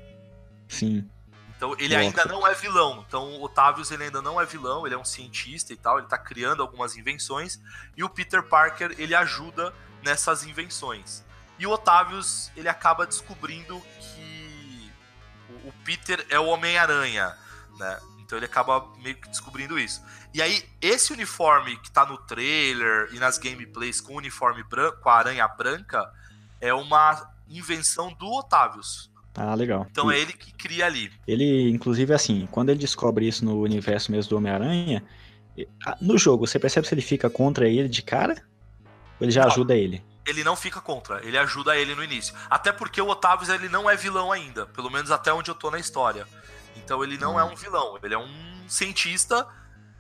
[0.69, 1.09] Sim.
[1.57, 2.01] Então ele Nossa.
[2.01, 3.05] ainda não é vilão.
[3.07, 6.07] Então o Otavius ele ainda não é vilão, ele é um cientista e tal, ele
[6.07, 7.61] tá criando algumas invenções
[7.97, 11.25] e o Peter Parker ele ajuda nessas invenções.
[11.59, 14.93] E o Otavius ele acaba descobrindo que
[15.65, 17.37] o Peter é o Homem-Aranha,
[17.79, 18.01] né?
[18.19, 20.03] Então ele acaba meio que descobrindo isso.
[20.35, 25.01] E aí, esse uniforme que tá no trailer e nas gameplays com o uniforme branco,
[25.01, 26.13] com a aranha branca,
[26.61, 29.11] é uma invenção do Otavius.
[29.35, 29.87] Ah, legal.
[29.91, 31.13] Então é ele que cria ali.
[31.27, 35.05] Ele, inclusive, assim, quando ele descobre isso no universo mesmo do Homem-Aranha,
[36.01, 38.35] no jogo, você percebe se ele fica contra ele de cara?
[39.21, 40.03] Ou ele já não, ajuda ele?
[40.27, 42.35] Ele não fica contra, ele ajuda ele no início.
[42.49, 45.71] Até porque o Otavius ele não é vilão ainda, pelo menos até onde eu tô
[45.71, 46.27] na história.
[46.77, 49.47] Então ele não é um vilão, ele é um cientista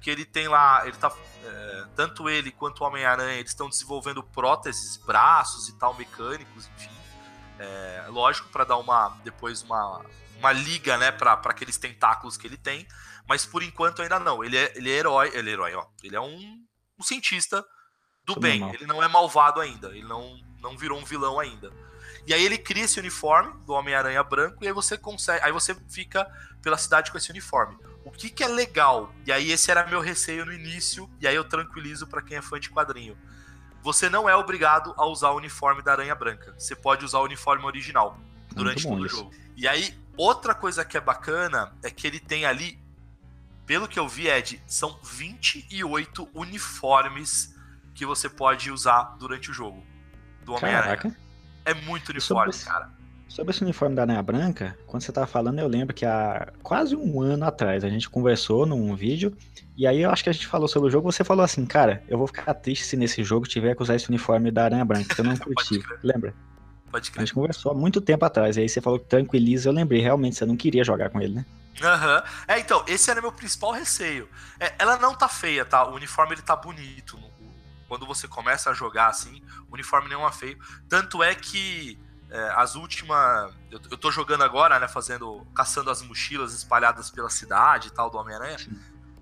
[0.01, 1.13] que ele tem lá, ele tá
[1.45, 6.96] é, tanto ele quanto o Homem-Aranha, eles estão desenvolvendo próteses, braços e tal mecânicos, enfim.
[7.59, 10.05] É, lógico, para dar uma depois uma,
[10.39, 12.87] uma liga, né, para aqueles tentáculos que ele tem,
[13.29, 14.45] mas por enquanto ainda não.
[14.45, 15.87] Ele é, ele é herói, ele é herói, ó.
[16.03, 16.65] Ele é um,
[16.99, 17.63] um cientista
[18.25, 18.61] do Tudo bem.
[18.61, 18.75] Normal.
[18.75, 21.73] Ele não é malvado ainda, ele não, não virou um vilão ainda.
[22.27, 25.75] E aí ele cria esse uniforme do Homem-Aranha branco e aí você consegue, aí você
[25.89, 26.27] fica
[26.61, 27.79] pela cidade com esse uniforme.
[28.05, 29.13] O que que é legal?
[29.25, 32.43] E aí esse era meu receio no início, e aí eu tranquilizo para quem é
[32.43, 33.17] fã de quadrinho
[33.87, 36.53] você não é obrigado a usar o uniforme da Aranha Branca.
[36.59, 38.19] Você pode usar o uniforme original
[38.53, 39.33] durante todo o jogo.
[39.57, 42.83] E aí, outra coisa que é bacana é que ele tem ali,
[43.65, 47.55] pelo que eu vi, Ed, são 28 uniformes
[47.95, 49.87] que você pode usar durante o jogo
[50.43, 51.17] do Homem-Aranha.
[51.65, 52.91] É muito uniforme, sobre cara.
[53.37, 56.97] Sobre esse uniforme da Aranha Branca, quando você tava falando, eu lembro que há quase
[56.97, 59.37] um ano atrás a gente conversou num vídeo
[59.77, 62.03] e aí eu acho que a gente falou sobre o jogo, você falou assim, cara,
[62.09, 65.15] eu vou ficar triste se nesse jogo tiver que usar esse uniforme da Aranha Branca,
[65.15, 65.83] que eu não curti.
[66.03, 66.35] Lembra?
[66.91, 67.21] Pode crer.
[67.21, 70.01] A gente conversou há muito tempo atrás, e aí você falou que tranquiliza, eu lembrei,
[70.01, 71.47] realmente, você não queria jogar com ele, né?
[71.83, 72.17] Aham.
[72.17, 72.23] Uhum.
[72.49, 74.27] É, então, esse era meu principal receio.
[74.59, 75.87] É, ela não tá feia, tá?
[75.87, 77.19] O uniforme ele tá bonito.
[77.87, 80.59] Quando você começa a jogar assim, o uniforme nenhum é feio.
[80.89, 81.99] Tanto é que
[82.37, 83.51] é, as últimas.
[83.71, 84.87] Eu, eu tô jogando agora, né?
[84.87, 85.47] Fazendo.
[85.55, 88.59] caçando as mochilas espalhadas pela cidade e tal do Homem-Aranha.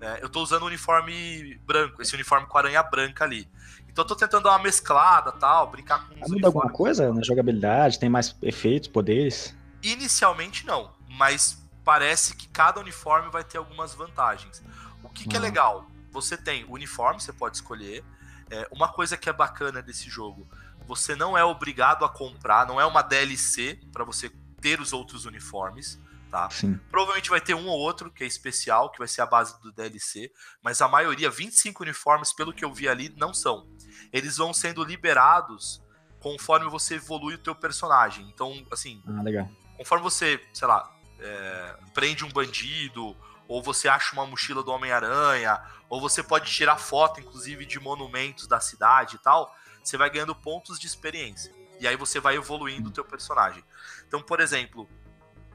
[0.01, 3.49] É, eu tô usando o uniforme branco, esse uniforme com aranha branca ali.
[3.87, 7.23] Então eu tô tentando dar uma mesclada tal, brincar com os Muda alguma coisa na
[7.23, 7.97] jogabilidade?
[7.97, 9.55] Tem mais efeitos, poderes?
[9.81, 14.61] Inicialmente não, mas parece que cada uniforme vai ter algumas vantagens.
[15.01, 15.87] O que, que é legal?
[16.11, 18.03] Você tem o uniforme, você pode escolher.
[18.49, 20.45] É, uma coisa que é bacana desse jogo,
[20.85, 24.29] você não é obrigado a comprar, não é uma DLC para você
[24.61, 25.99] ter os outros uniformes
[26.35, 26.49] tá?
[26.49, 26.77] Sim.
[26.91, 29.71] Provavelmente vai ter um ou outro que é especial, que vai ser a base do
[29.71, 30.29] DLC,
[30.61, 33.65] mas a maioria, 25 uniformes, pelo que eu vi ali, não são.
[34.11, 35.81] Eles vão sendo liberados
[36.19, 38.27] conforme você evolui o teu personagem.
[38.27, 39.49] Então, assim, ah, legal.
[39.77, 43.15] conforme você, sei lá, é, prende um bandido
[43.47, 48.47] ou você acha uma mochila do Homem-Aranha, ou você pode tirar foto, inclusive, de monumentos
[48.47, 49.55] da cidade e tal,
[49.89, 51.53] você vai ganhando pontos de experiência.
[51.79, 53.63] E aí você vai evoluindo o teu personagem.
[54.07, 54.89] Então, por exemplo,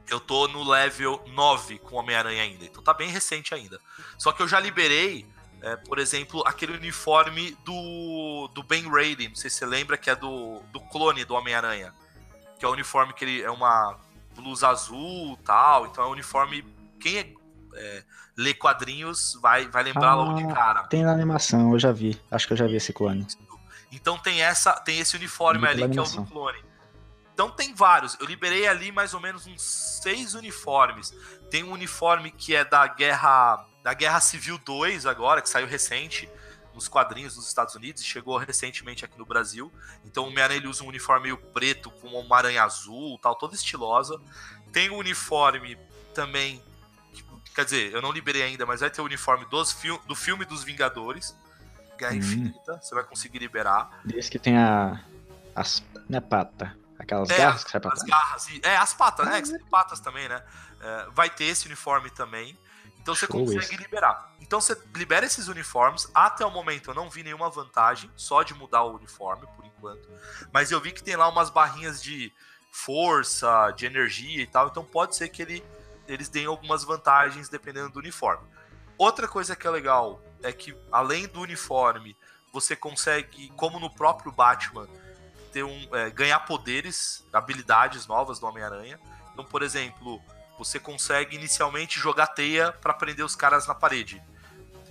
[0.09, 3.79] eu tô no level 9 com Homem-Aranha ainda, então tá bem recente ainda.
[4.17, 5.25] Só que eu já liberei,
[5.61, 10.09] é, por exemplo, aquele uniforme do, do Ben Raiden, não sei se você lembra, que
[10.09, 11.93] é do, do clone do Homem-Aranha.
[12.59, 13.97] Que é o uniforme que ele é uma
[14.35, 16.63] blusa azul tal, então é um uniforme.
[16.99, 17.33] Quem é,
[17.75, 18.03] é,
[18.37, 20.83] lê quadrinhos vai, vai lembrar ah, logo de cara.
[20.83, 22.21] Tem na animação, eu já vi.
[22.29, 23.25] Acho que eu já vi esse clone.
[23.91, 26.63] Então tem essa, tem esse uniforme ali que é o do clone.
[27.33, 28.17] Então tem vários.
[28.19, 31.13] Eu liberei ali mais ou menos uns seis uniformes.
[31.49, 36.29] Tem um uniforme que é da Guerra da Guerra Civil 2 agora, que saiu recente
[36.73, 39.71] nos quadrinhos dos Estados Unidos e chegou recentemente aqui no Brasil.
[40.05, 44.21] Então o Homem-Aranha usa um uniforme meio preto com uma aranha azul, tal, toda estilosa.
[44.71, 45.77] Tem o um uniforme
[46.13, 46.63] também,
[47.55, 49.75] quer dizer, eu não liberei ainda, mas vai ter o uniforme dos
[50.05, 51.35] do filme dos Vingadores,
[52.01, 52.17] Guerra hum.
[52.17, 54.01] Infinita, você vai conseguir liberar.
[54.03, 54.99] Diz que tem a
[55.55, 59.25] as não é pata, aquelas é, garras que sai pra As garras, é, as patas,
[59.27, 59.41] né?
[59.41, 60.43] Que patas também, né?
[60.81, 62.57] É, vai ter esse uniforme também.
[62.99, 63.81] Então você Show consegue isso.
[63.81, 64.33] liberar.
[64.39, 66.09] Então você libera esses uniformes.
[66.13, 70.09] Até o momento eu não vi nenhuma vantagem, só de mudar o uniforme, por enquanto.
[70.51, 72.33] Mas eu vi que tem lá umas barrinhas de
[72.71, 74.67] força, de energia e tal.
[74.67, 75.63] Então pode ser que ele,
[76.07, 78.47] eles deem algumas vantagens dependendo do uniforme.
[78.97, 82.15] Outra coisa que é legal é que, além do uniforme,
[82.51, 84.87] você consegue, como no próprio Batman,
[85.51, 88.99] ter um, é, ganhar poderes, habilidades novas do Homem-Aranha.
[89.33, 90.21] Então, por exemplo,
[90.57, 94.21] você consegue inicialmente jogar teia para prender os caras na parede.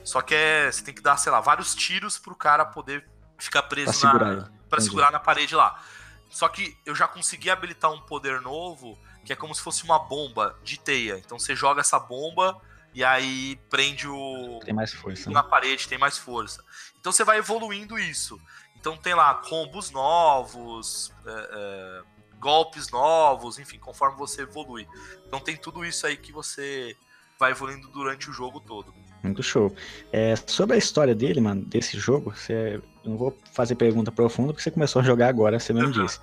[0.04, 3.06] Só que é, você tem que dar, sei lá, vários tiros pro cara poder
[3.38, 5.82] ficar preso pra na segurar, pra segurar na parede lá.
[6.30, 9.98] Só que eu já consegui habilitar um poder novo que é como se fosse uma
[9.98, 11.18] bomba de teia.
[11.18, 12.60] Então você joga essa bomba
[12.94, 15.48] e aí prende o tem mais força na né?
[15.48, 16.64] parede, tem mais força.
[16.98, 18.40] Então você vai evoluindo isso.
[18.79, 22.03] Então tem lá combos novos, é, é,
[22.38, 24.88] golpes novos, enfim, conforme você evolui.
[25.26, 26.96] Então tem tudo isso aí que você
[27.38, 28.92] vai evoluindo durante o jogo todo.
[29.22, 29.74] Muito show.
[30.12, 34.62] É, sobre a história dele, mano, desse jogo, você, não vou fazer pergunta profunda porque
[34.62, 36.07] você começou a jogar agora, você mesmo uhum.
[36.07, 36.20] disse.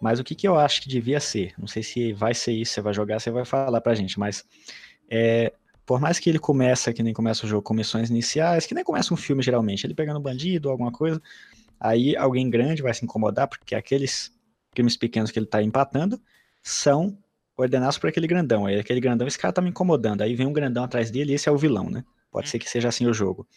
[0.00, 1.52] Mas o que, que eu acho que devia ser?
[1.58, 4.44] Não sei se vai ser isso, você vai jogar, você vai falar pra gente, mas
[5.10, 5.52] é,
[5.88, 8.84] por mais que ele começa, que nem começa o jogo com missões iniciais, que nem
[8.84, 11.18] começa um filme geralmente, ele pegando um bandido, alguma coisa,
[11.80, 14.30] aí alguém grande vai se incomodar, porque aqueles
[14.74, 16.20] crimes pequenos que ele tá empatando
[16.62, 17.16] são
[17.56, 18.66] ordenados por aquele grandão.
[18.66, 20.20] Aí aquele grandão, esse cara tá me incomodando.
[20.20, 22.04] Aí vem um grandão atrás dele e esse é o vilão, né?
[22.30, 22.50] Pode hum.
[22.50, 23.48] ser que seja assim o jogo.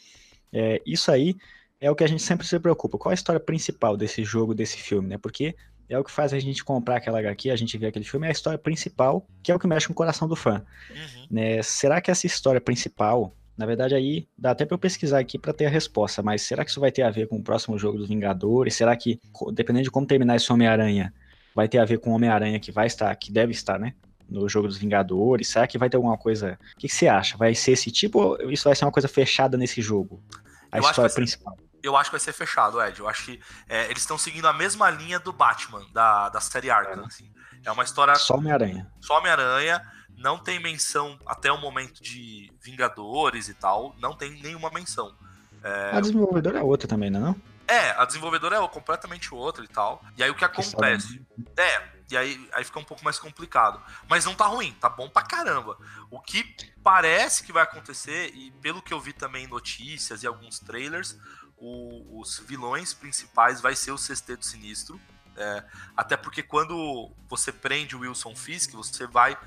[0.54, 1.36] É, isso aí
[1.82, 2.98] é o que a gente sempre se preocupa.
[2.98, 5.18] Qual a história principal desse jogo, desse filme, né?
[5.18, 5.54] Porque
[5.92, 8.30] é o que faz a gente comprar aquela HQ, a gente ver aquele filme, é
[8.30, 10.64] a história principal, que é o que mexe com o coração do fã.
[10.90, 11.28] Uhum.
[11.30, 11.62] Né?
[11.62, 15.54] Será que essa história principal na verdade, aí dá até para eu pesquisar aqui para
[15.54, 17.98] ter a resposta, mas será que isso vai ter a ver com o próximo jogo
[17.98, 18.74] dos Vingadores?
[18.74, 19.20] Será que,
[19.54, 21.14] dependendo de como terminar esse Homem-Aranha,
[21.54, 23.94] vai ter a ver com o Homem-Aranha que vai estar, que deve estar, né?
[24.28, 25.50] No jogo dos Vingadores?
[25.50, 26.58] Será que vai ter alguma coisa.
[26.76, 27.38] O que, que você acha?
[27.38, 30.24] Vai ser esse tipo ou isso vai ser uma coisa fechada nesse jogo?
[30.72, 31.56] A eu história principal.
[31.56, 33.00] Ser, eu acho que vai ser fechado, Ed.
[33.00, 36.70] Eu acho que é, eles estão seguindo a mesma linha do Batman, da, da série
[36.70, 37.04] Arkham.
[37.04, 37.06] É.
[37.06, 37.32] Assim.
[37.66, 38.16] é uma história.
[38.16, 38.92] Só Homem-Aranha.
[39.00, 39.82] Só Homem-Aranha
[40.18, 45.16] não tem menção até o momento de Vingadores e tal, não tem nenhuma menção.
[45.64, 45.96] É...
[45.96, 47.36] A desenvolvedora é outra também, não é?
[47.68, 50.04] É, a desenvolvedora é completamente outra e tal.
[50.18, 51.26] E aí o que acontece?
[51.56, 53.82] É, e aí, aí fica um pouco mais complicado.
[54.10, 55.78] Mas não tá ruim, tá bom pra caramba.
[56.10, 56.44] O que
[56.84, 61.18] parece que vai acontecer, e pelo que eu vi também em notícias e alguns trailers,
[61.62, 65.00] o, os vilões principais vai ser o Sexteto Sinistro.
[65.38, 65.64] É,
[65.96, 69.38] até porque quando você prende o Wilson Fisk, você vai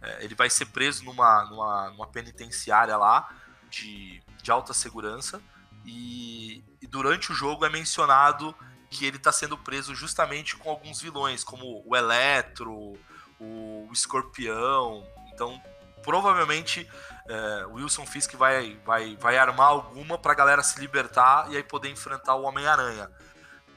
[0.00, 3.34] é, ele vai ser preso numa, numa, numa penitenciária lá
[3.70, 5.42] de, de alta segurança
[5.84, 8.54] e, e, durante o jogo é mencionado
[8.90, 12.72] que ele está sendo preso justamente com alguns vilões, como o Eletro,
[13.40, 15.04] o, o Escorpião.
[15.32, 15.60] Então,
[16.02, 16.88] provavelmente,
[17.28, 21.56] é, o Wilson Fisk vai, vai, vai armar alguma para a galera se libertar e
[21.56, 23.08] aí poder enfrentar o Homem-Aranha.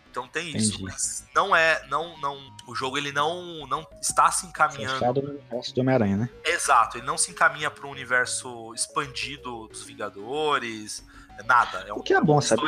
[0.09, 4.47] Então tem isso, mas não é, não, não, o jogo ele não, não está se
[4.47, 4.97] encaminhando.
[4.97, 6.29] Fechado no universo do Homem-Aranha, né?
[6.43, 11.05] Exato, ele não se encaminha para um universo expandido dos Vingadores,
[11.45, 11.85] nada.
[11.87, 12.63] É o que é bom, sabe?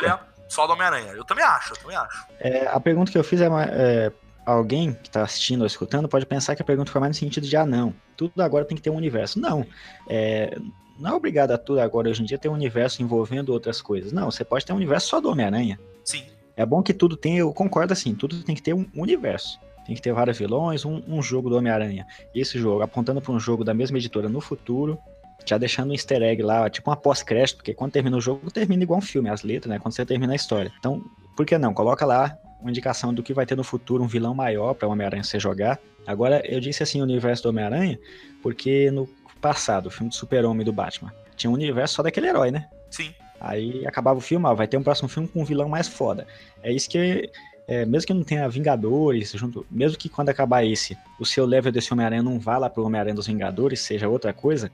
[0.47, 1.13] Só do Homem-Aranha.
[1.13, 2.25] Eu também acho, eu também acho.
[2.39, 4.11] É, a pergunta que eu fiz é, é
[4.53, 7.47] alguém que está assistindo ou escutando pode pensar que a pergunta foi mais no sentido
[7.47, 9.39] de ah não, tudo agora tem que ter um universo.
[9.39, 9.65] Não,
[10.07, 10.57] é,
[10.99, 14.11] não é obrigado a tudo agora hoje em dia ter um universo envolvendo outras coisas.
[14.11, 15.79] Não, você pode ter um universo só do Homem-Aranha.
[16.03, 16.23] Sim.
[16.55, 19.59] É bom que tudo tenha, eu concordo assim, tudo tem que ter um universo.
[19.85, 22.05] Tem que ter vários vilões, um, um jogo do Homem-Aranha.
[22.35, 24.99] Esse jogo, apontando para um jogo da mesma editora no futuro,
[25.45, 28.83] já deixando um easter egg lá, tipo uma pós-crédito, porque quando termina o jogo, termina
[28.83, 29.79] igual um filme, as letras, né?
[29.79, 30.71] Quando você termina a história.
[30.79, 31.01] Então,
[31.35, 31.73] por que não?
[31.73, 34.91] Coloca lá uma indicação do que vai ter no futuro, um vilão maior para o
[34.91, 35.79] Homem-Aranha você jogar.
[36.05, 37.99] Agora, eu disse assim, o universo do Homem-Aranha,
[38.41, 39.07] porque no
[39.39, 42.67] passado, o filme do Super-Homem do Batman, tinha um universo só daquele herói, né?
[42.89, 43.13] Sim.
[43.39, 46.27] Aí acabava o filme, ó, vai ter um próximo filme com um vilão mais foda.
[46.61, 47.29] É isso que
[47.69, 51.71] é, mesmo que não tenha Vingadores, junto, mesmo que quando acabar esse, o seu level
[51.71, 54.71] desse Homem-Aranha não vá lá pro Homem-Aranha dos Vingadores, seja outra coisa,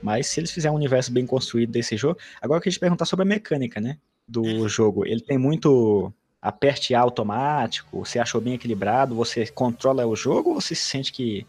[0.00, 3.04] mas se eles fizerem um universo bem construído desse jogo, agora eu queria te perguntar
[3.04, 5.04] sobre a mecânica, né, do jogo.
[5.04, 10.60] Ele tem muito aperte A automático, você achou bem equilibrado, você controla o jogo ou
[10.60, 11.46] você se sente que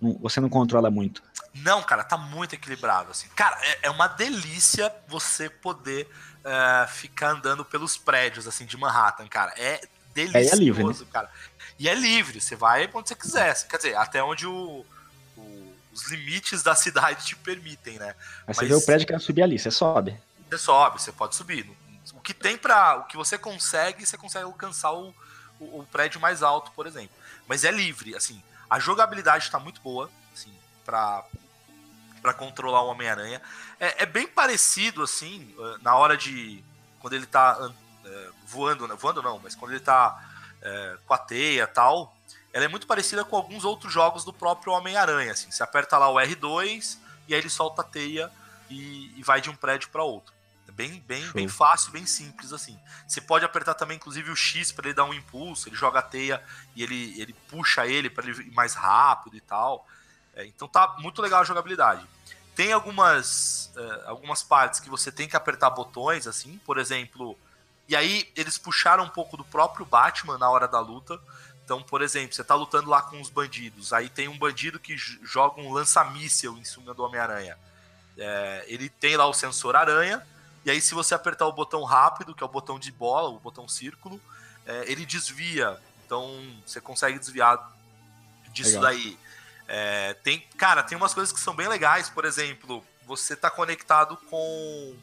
[0.00, 1.22] não, você não controla muito?
[1.54, 3.28] Não, cara, tá muito equilibrado, assim.
[3.36, 6.08] Cara, é, é uma delícia você poder
[6.40, 9.52] uh, ficar andando pelos prédios, assim, de Manhattan, cara.
[9.56, 9.80] É
[10.12, 10.94] delicioso, é, é livre, né?
[11.12, 11.30] cara.
[11.78, 13.54] E é livre, você vai onde você quiser.
[13.68, 14.84] Quer dizer, até onde o,
[15.36, 18.14] o, os limites da cidade te permitem, né?
[18.46, 20.18] Mas, Mas você vê o prédio que quer subir ali, você sobe.
[20.48, 21.70] Você sobe, você pode subir.
[22.22, 25.12] O que tem para O que você consegue, você consegue alcançar o,
[25.58, 27.10] o, o, prédio mais alto, por exemplo.
[27.48, 28.40] Mas é livre, assim.
[28.70, 30.54] A jogabilidade está muito boa, assim,
[30.84, 31.24] pra,
[32.22, 33.42] pra controlar o Homem-Aranha.
[33.80, 36.62] É, é, bem parecido, assim, na hora de.
[37.00, 37.72] Quando ele tá
[38.04, 38.94] é, voando, né?
[38.94, 40.24] voando não, mas quando ele tá
[40.62, 42.16] é, com a teia tal,
[42.52, 45.32] ela é muito parecida com alguns outros jogos do próprio Homem-Aranha.
[45.32, 45.50] Assim.
[45.50, 48.30] Você aperta lá o R2 e aí ele solta a teia
[48.70, 50.32] e, e vai de um prédio para outro.
[50.74, 52.78] Bem, bem, bem fácil, bem simples assim.
[53.06, 55.68] Você pode apertar também, inclusive, o X para ele dar um impulso.
[55.68, 56.42] Ele joga a teia
[56.74, 59.86] e ele, ele puxa ele para ele ir mais rápido e tal.
[60.34, 62.06] É, então tá muito legal a jogabilidade.
[62.54, 67.38] Tem algumas, é, algumas partes que você tem que apertar botões, assim, por exemplo,
[67.88, 71.20] e aí eles puxaram um pouco do próprio Batman na hora da luta.
[71.64, 74.96] Então, por exemplo, você tá lutando lá com os bandidos, aí tem um bandido que
[74.96, 77.56] joga um lança-míssel em cima do Homem-Aranha.
[78.18, 80.26] É, ele tem lá o sensor aranha,
[80.64, 83.38] e aí se você apertar o botão rápido, que é o botão de bola, o
[83.40, 84.20] botão círculo,
[84.66, 85.78] é, ele desvia.
[86.04, 86.30] Então
[86.64, 87.72] você consegue desviar
[88.52, 88.82] disso Legal.
[88.82, 89.18] daí.
[89.66, 94.16] É, tem, cara, tem umas coisas que são bem legais, por exemplo, você tá conectado
[94.28, 94.96] com,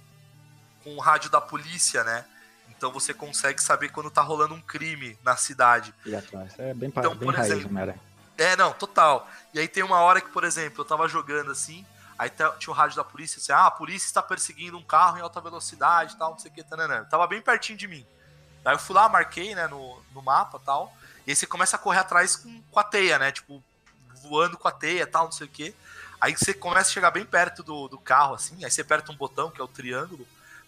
[0.83, 2.25] com o rádio da polícia, né?
[2.69, 5.93] Então você consegue saber quando tá rolando um crime na cidade.
[6.05, 6.53] E atrás.
[6.57, 7.99] É bem, então, bem por raiz, exemplo, né?
[8.37, 9.29] É, não, total.
[9.53, 11.85] E aí tem uma hora que, por exemplo, eu tava jogando assim,
[12.19, 15.21] aí tinha o rádio da polícia, assim, ah, a polícia está perseguindo um carro em
[15.21, 17.05] alta velocidade tal, não sei o que, tanana.
[17.05, 18.05] Tava bem pertinho de mim.
[18.65, 20.93] Aí eu fui lá, marquei, né, no, no mapa tal,
[21.25, 23.63] e aí você começa a correr atrás com, com a teia, né, tipo,
[24.21, 25.73] voando com a teia tal, não sei o que.
[26.19, 29.15] Aí você começa a chegar bem perto do, do carro, assim, aí você aperta um
[29.15, 30.27] botão, que é o triângulo,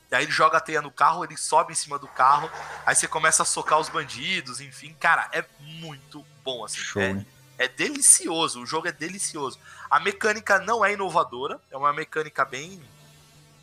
[0.10, 2.50] e aí ele joga a teia no carro, ele sobe em cima do carro,
[2.86, 6.80] aí você começa a socar os bandidos, enfim, cara, é muito bom, assim.
[6.80, 7.26] Show, é,
[7.62, 9.60] é delicioso, o jogo é delicioso.
[9.88, 12.82] A mecânica não é inovadora, é uma mecânica bem.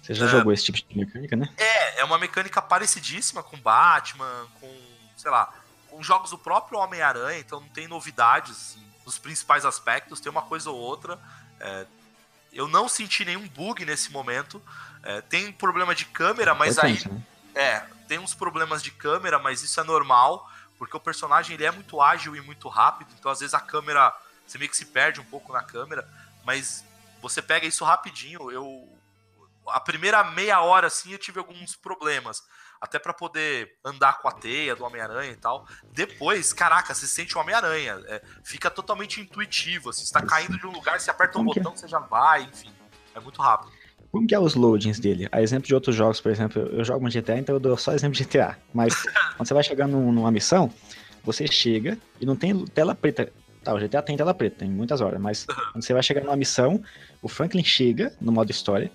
[0.01, 1.53] Você já é, jogou esse tipo de mecânica, né?
[1.57, 4.73] É, é uma mecânica parecidíssima com Batman, com,
[5.17, 5.53] sei lá,
[5.91, 10.43] com jogos do próprio Homem-Aranha, então não tem novidades assim, nos principais aspectos, tem uma
[10.43, 11.19] coisa ou outra.
[11.59, 11.85] É,
[12.53, 14.63] eu não senti nenhum bug nesse momento.
[15.03, 17.01] É, tem problema de câmera, mas aí.
[17.05, 17.23] Né?
[17.57, 21.71] É, tem uns problemas de câmera, mas isso é normal, porque o personagem ele é
[21.71, 24.15] muito ágil e muito rápido, então às vezes a câmera.
[24.47, 26.09] Você meio que se perde um pouco na câmera,
[26.43, 26.83] mas
[27.21, 28.51] você pega isso rapidinho.
[28.51, 28.89] Eu.
[29.67, 32.43] A primeira meia hora, assim, eu tive alguns problemas
[32.81, 35.67] até para poder andar com a teia do Homem-Aranha e tal.
[35.93, 38.01] Depois, caraca, você sente o Homem-Aranha.
[38.07, 39.91] É, fica totalmente intuitivo.
[39.91, 41.77] Assim, você está caindo de um lugar, você aperta um Como botão, é?
[41.77, 42.73] você já vai, enfim.
[43.15, 43.73] É muito rápido.
[44.11, 45.29] Como que é os loadings dele?
[45.31, 47.93] A exemplo de outros jogos, por exemplo, eu jogo um GTA, então eu dou só
[47.93, 48.57] exemplo de GTA.
[48.73, 48.95] Mas
[49.37, 50.71] quando você vai chegar num, numa missão,
[51.23, 53.31] você chega e não tem tela preta.
[53.63, 56.37] Tá, o GTA tem tela preta, tem muitas horas, mas quando você vai chegar numa
[56.37, 56.83] missão,
[57.21, 58.91] o Franklin chega no modo história,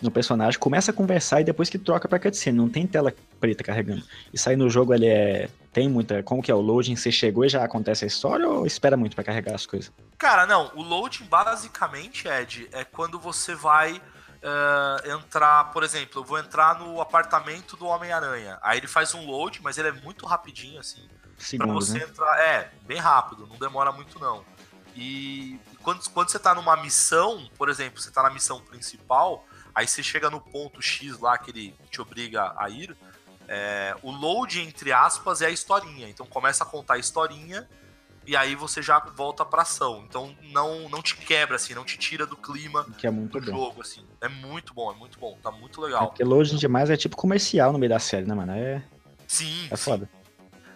[0.00, 3.64] no personagem, começa a conversar e depois que troca pra cutscene, não tem tela preta
[3.64, 4.02] carregando.
[4.32, 5.48] Isso aí no jogo ele é.
[5.72, 6.22] Tem muita.
[6.22, 6.94] Como que é o loading?
[6.94, 9.90] Você chegou e já acontece a história ou espera muito para carregar as coisas?
[10.18, 10.70] Cara, não.
[10.74, 14.00] O loading basicamente, Ed, é quando você vai.
[14.44, 18.58] Uh, entrar, por exemplo, eu vou entrar no apartamento do Homem-Aranha.
[18.60, 21.08] Aí ele faz um load, mas ele é muito rapidinho, assim.
[21.38, 22.10] Segundos, pra você né?
[22.10, 22.40] entrar.
[22.40, 24.44] É, bem rápido, não demora muito não.
[24.94, 29.88] E quando, quando você tá numa missão, por exemplo, você tá na missão principal, Aí
[29.88, 32.96] você chega no ponto X lá que ele te obriga a ir.
[33.48, 36.08] É, o load, entre aspas, é a historinha.
[36.08, 37.68] Então começa a contar a historinha
[38.26, 40.04] e aí você já volta pra ação.
[40.08, 43.40] Então não, não te quebra, assim, não te tira do clima que é muito do
[43.40, 43.56] bom.
[43.56, 44.04] jogo, assim.
[44.20, 46.04] É muito bom, é muito bom, tá muito legal.
[46.04, 48.52] É porque loading demais é tipo comercial no meio da série, né, mano?
[48.52, 48.82] É,
[49.26, 50.08] sim, é foda.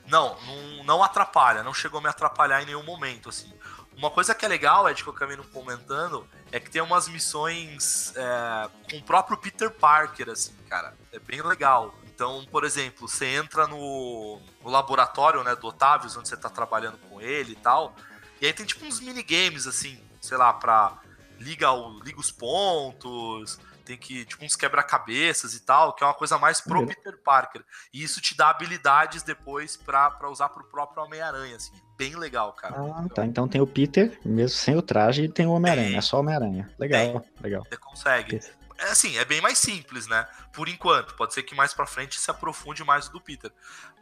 [0.06, 3.52] Não, não, não atrapalha, não chegou a me atrapalhar em nenhum momento, assim.
[3.98, 7.08] Uma coisa que é legal, Ed, que eu acabei não comentando, é que tem umas
[7.08, 10.94] missões é, com o próprio Peter Parker, assim, cara.
[11.12, 11.92] É bem legal.
[12.18, 16.98] Então, por exemplo, você entra no, no laboratório, né, do Otávio, onde você tá trabalhando
[17.08, 17.94] com ele e tal,
[18.40, 20.98] e aí tem tipo uns minigames, assim, sei lá, pra
[21.38, 26.12] liga, o, liga os pontos, tem que, tipo, uns quebra-cabeças e tal, que é uma
[26.12, 26.88] coisa mais pro uhum.
[26.88, 27.64] Peter Parker.
[27.94, 31.72] E isso te dá habilidades depois para usar pro próprio Homem-Aranha, assim.
[31.96, 32.74] Bem legal, cara.
[32.78, 33.24] Ah, tá.
[33.24, 35.98] Então tem o Peter, mesmo sem o traje, e tem o Homem-Aranha.
[35.98, 36.68] É só Homem-Aranha.
[36.80, 37.32] Legal, tem.
[37.40, 37.62] legal.
[37.62, 38.40] Você consegue.
[38.78, 40.26] É assim, é bem mais simples, né?
[40.52, 41.14] Por enquanto.
[41.14, 43.52] Pode ser que mais pra frente se aprofunde mais do Peter.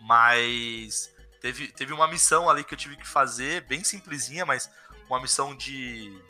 [0.02, 1.10] Mas
[1.40, 4.70] teve, teve uma missão ali que eu tive que fazer, bem simplesinha, mas
[5.08, 6.22] uma missão de.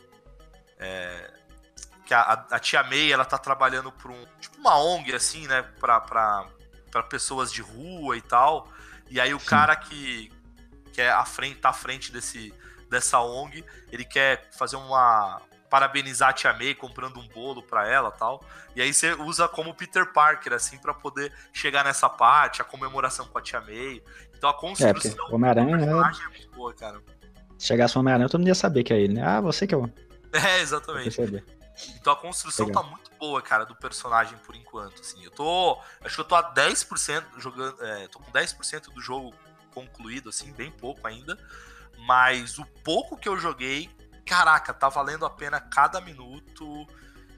[0.79, 1.33] É,
[2.07, 5.63] que a, a, tia May ela tá trabalhando por um tipo uma ONG assim, né,
[5.81, 8.73] para para pessoas de rua e tal.
[9.11, 9.47] E aí o Sim.
[9.47, 10.33] cara que
[10.93, 12.55] que é à frente, tá à frente desse
[12.89, 15.43] dessa ONG, ele quer fazer uma
[15.77, 18.43] parabenizar a tia May comprando um bolo para ela, tal.
[18.75, 23.27] E aí você usa como Peter Parker assim para poder chegar nessa parte, a comemoração
[23.27, 24.03] com a tia May.
[24.35, 25.83] Então a construção é, Homem-Aranha é...
[25.83, 26.99] é muito boa, cara.
[27.59, 29.23] Se chegasse o Homem-Aranha, todo mundo ia saber que é ele, né?
[29.23, 29.87] Ah, você que é o.
[30.33, 31.19] É, exatamente.
[31.99, 32.83] Então a construção Legal.
[32.83, 35.23] tá muito boa, cara, do personagem por enquanto, assim.
[35.25, 39.35] Eu tô, acho que eu tô a 10% jogando, é, tô com 10% do jogo
[39.73, 41.39] concluído assim, bem pouco ainda,
[41.99, 43.91] mas o pouco que eu joguei,
[44.27, 46.87] caraca, tá valendo a pena cada minuto.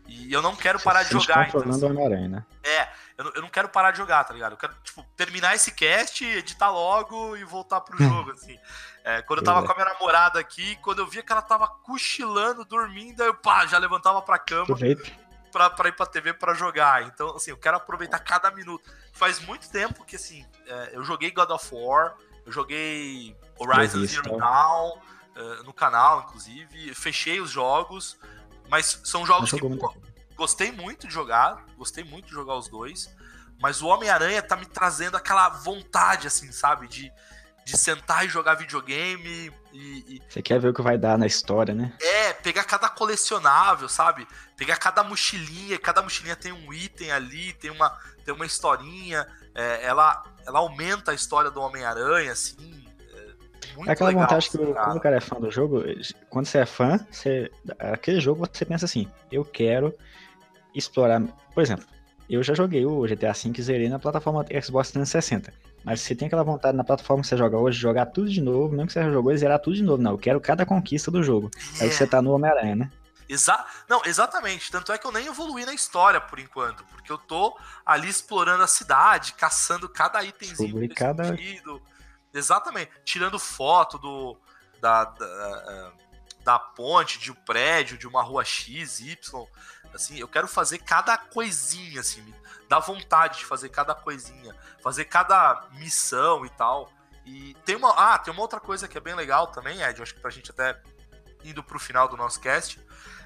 [0.08, 1.48] E eu não quero parar de jogar.
[1.48, 2.42] Então, assim, né?
[2.64, 4.52] É, eu não, eu não quero parar de jogar, tá ligado?
[4.52, 8.58] Eu quero, tipo, terminar esse cast, editar logo e voltar pro jogo, assim.
[9.04, 9.66] É, quando eu tava é.
[9.66, 13.66] com a minha namorada aqui, quando eu via que ela tava cochilando, dormindo, eu pá,
[13.66, 14.74] já levantava pra cama
[15.52, 17.02] pra, pra ir pra TV pra jogar.
[17.02, 18.90] Então, assim, eu quero aproveitar cada minuto.
[19.12, 22.14] Faz muito tempo que, assim, é, eu joguei God of War,
[22.46, 24.98] eu joguei Horizon Zero Dawn
[25.38, 28.18] uh, no canal, inclusive, fechei os jogos,
[28.68, 29.94] mas são jogos que pô,
[30.36, 33.14] gostei muito de jogar, gostei muito de jogar os dois,
[33.60, 37.12] mas o Homem-Aranha tá me trazendo aquela vontade, assim, sabe, de
[37.68, 41.26] de sentar e jogar videogame e, e, Você quer ver o que vai dar na
[41.26, 41.92] história, né?
[42.00, 44.26] É, pegar cada colecionável, sabe?
[44.56, 47.90] Pegar cada mochilinha, cada mochilinha tem um item ali, tem uma,
[48.24, 49.28] tem uma historinha.
[49.54, 52.87] É, ela, ela aumenta a história do Homem-Aranha, assim.
[53.86, 55.82] É, é aquela legal, vontade que assim, quando o cara é fã do jogo,
[56.28, 59.94] quando você é fã, você, aquele jogo você pensa assim, eu quero
[60.74, 61.22] explorar.
[61.54, 61.86] Por exemplo,
[62.28, 65.52] eu já joguei o GTA V e zerei na plataforma Xbox 360.
[65.84, 68.70] Mas você tem aquela vontade na plataforma que você joga hoje, jogar tudo de novo,
[68.70, 70.02] mesmo que você já jogou e zerar tudo de novo.
[70.02, 71.50] Não, eu quero cada conquista do jogo.
[71.80, 72.90] É, é que você tá no Homem-Aranha, né?
[73.28, 74.70] Exa não, exatamente.
[74.70, 78.62] Tanto é que eu nem evoluí na história por enquanto, porque eu tô ali explorando
[78.62, 81.36] a cidade, caçando cada itemzinho cada...
[82.32, 82.90] Exatamente.
[83.04, 84.38] Tirando foto do
[84.80, 85.92] da, da,
[86.44, 89.46] da ponte, de um prédio, de uma rua X, Y.
[89.92, 92.34] Assim, eu quero fazer cada coisinha, assim, me
[92.68, 96.92] dá vontade de fazer cada coisinha, fazer cada missão e tal.
[97.24, 97.90] E tem uma.
[97.90, 100.50] Ah, tem uma outra coisa que é bem legal também, Ed, acho que pra gente
[100.50, 100.80] até
[101.44, 102.80] indo pro final do nosso cast.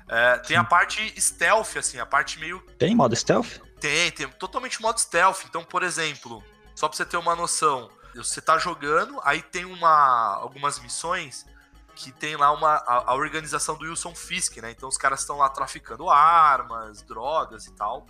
[0.09, 2.61] É, tem a parte stealth, assim, a parte meio.
[2.79, 3.61] Tem modo stealth?
[3.81, 5.45] Tem, tem totalmente modo stealth.
[5.45, 6.43] Então, por exemplo,
[6.75, 11.47] só pra você ter uma noção, você tá jogando, aí tem uma algumas missões
[11.95, 14.71] que tem lá uma, a, a, organização do Wilson Fisk, né?
[14.71, 18.07] Então os caras estão lá traficando armas, drogas e tal.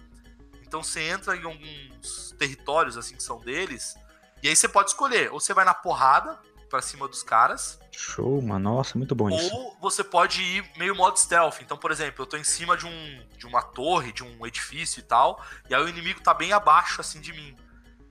[0.65, 3.95] Então você entra em alguns territórios assim que são deles,
[4.43, 6.39] e aí você pode escolher, ou você vai na porrada
[6.69, 7.79] para cima dos caras.
[7.91, 8.77] Show, mano.
[8.77, 9.55] Nossa, muito bom ou isso.
[9.55, 11.61] Ou você pode ir meio modo stealth.
[11.61, 15.01] Então, por exemplo, eu tô em cima de um de uma torre, de um edifício
[15.01, 17.55] e tal, e aí o inimigo tá bem abaixo assim de mim.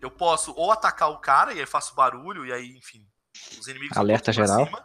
[0.01, 3.05] Eu posso ou atacar o cara e aí faço barulho e aí, enfim,
[3.59, 4.65] os inimigos alerta geral.
[4.65, 4.83] Cima,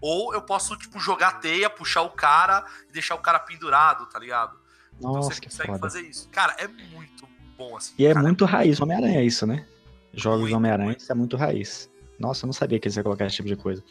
[0.00, 4.18] ou eu posso, tipo, jogar teia, puxar o cara e deixar o cara pendurado, tá
[4.18, 4.56] ligado?
[4.96, 5.78] Então Nossa, você consegue foda.
[5.78, 6.28] fazer isso.
[6.30, 7.94] Cara, é muito bom, assim.
[7.98, 8.24] E é cara.
[8.24, 9.66] muito raiz Homem-Aranha isso, né?
[10.12, 11.90] Jogos Homem-Aranha, isso é muito raiz.
[12.18, 13.82] Nossa, eu não sabia que eles iam colocar esse tipo de coisa.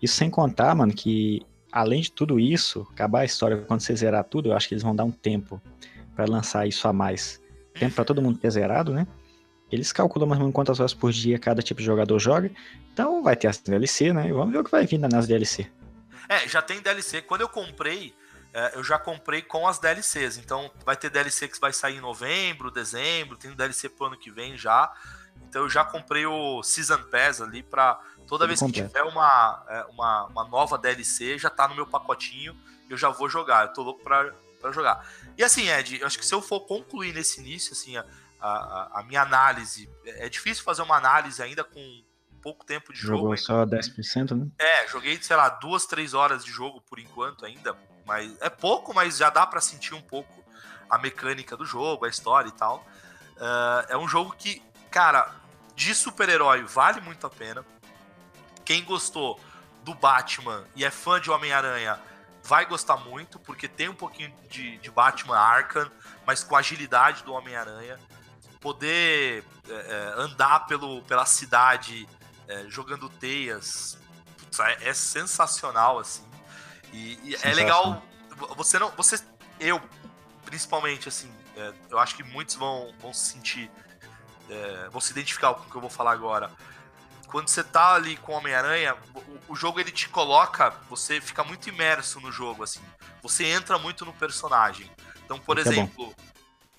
[0.00, 4.24] Isso sem contar, mano, que além de tudo isso, acabar a história quando você zerar
[4.24, 5.60] tudo, eu acho que eles vão dar um tempo
[6.14, 7.40] para lançar isso a mais.
[7.74, 9.06] Tempo para todo mundo ter zerado, né?
[9.72, 12.50] Eles calculam mais ou menos quantas horas por dia cada tipo de jogador joga.
[12.92, 14.30] Então vai ter as DLC, né?
[14.32, 15.66] Vamos ver o que vai vir nas DLC.
[16.28, 17.22] É, já tem DLC.
[17.22, 18.14] Quando eu comprei,
[18.52, 20.36] é, eu já comprei com as DLCs.
[20.36, 24.30] Então vai ter DLC que vai sair em novembro, dezembro, tem DLC pro ano que
[24.30, 24.92] vem já.
[25.48, 27.94] Então eu já comprei o Season Pass ali para
[28.26, 28.88] toda Tudo vez completo.
[28.88, 32.54] que tiver uma, é, uma, uma, nova DLC, já tá no meu pacotinho
[32.92, 33.66] eu já vou jogar.
[33.66, 35.06] Eu tô louco pra, pra jogar.
[35.36, 37.96] E assim, Ed, eu acho que se eu for concluir nesse início, assim,
[38.46, 42.04] a, a, minha análise, é difícil fazer uma análise ainda com
[42.42, 43.36] pouco tempo de Jogou jogo.
[43.36, 44.48] só 10%, né?
[44.58, 47.76] É, joguei, sei lá, duas, três horas de jogo por enquanto ainda.
[48.04, 50.42] Mas é pouco, mas já dá para sentir um pouco
[50.90, 52.84] a mecânica do jogo, a história e tal.
[53.36, 55.32] Uh, é um jogo que, cara,
[55.76, 57.64] de super-herói vale muito a pena.
[58.64, 59.40] Quem gostou
[59.84, 61.98] do Batman e é fã de Homem-Aranha
[62.44, 65.88] vai gostar muito, porque tem um pouquinho de, de Batman Arkham,
[66.26, 67.98] mas com a agilidade do Homem-Aranha.
[68.62, 72.08] Poder é, é, andar pelo, pela cidade
[72.48, 73.98] é, jogando teias
[74.38, 76.24] putz, é, é, sensacional, assim.
[76.92, 78.02] E, e é legal.
[78.56, 78.90] Você não.
[78.92, 79.22] Você.
[79.60, 79.80] Eu,
[80.44, 83.70] principalmente, assim, é, eu acho que muitos vão, vão se sentir.
[84.48, 86.50] É, vão se identificar com o que eu vou falar agora
[87.32, 91.66] quando você tá ali com Homem-Aranha, o, o, jogo ele te coloca, você fica muito
[91.66, 92.82] imerso no jogo, assim.
[93.22, 94.90] Você entra muito no personagem.
[95.24, 96.11] Então, por é exemplo,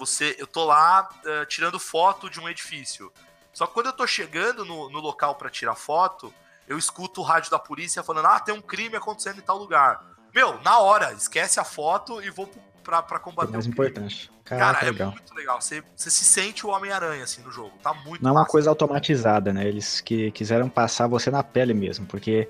[0.05, 3.11] você, eu tô lá uh, tirando foto de um edifício.
[3.53, 6.33] Só que quando eu tô chegando no, no local para tirar foto,
[6.67, 10.03] eu escuto o rádio da polícia falando: ah, tem um crime acontecendo em tal lugar.
[10.33, 12.49] Meu, na hora, esquece a foto e vou
[12.83, 13.51] pra, pra combater.
[13.51, 14.31] É mais importante.
[14.43, 15.11] Caraca, Cara, é legal.
[15.11, 15.61] muito legal.
[15.61, 17.71] Você, você se sente o Homem-Aranha, assim, no jogo.
[17.81, 19.65] Tá muito Não é uma coisa automatizada, né?
[19.65, 22.49] Eles que quiseram passar você na pele mesmo, porque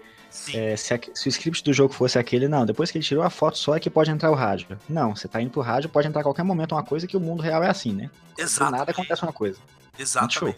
[0.53, 3.23] é, se, a, se, o script do jogo fosse aquele, não, depois que ele tirou
[3.23, 4.79] a foto só é que pode entrar o rádio.
[4.89, 7.19] Não, você tá indo pro rádio, pode entrar a qualquer momento uma coisa que o
[7.19, 8.09] mundo real é assim, né?
[8.37, 8.71] Exato.
[8.71, 9.59] nada acontece uma coisa.
[9.97, 10.57] Exatamente.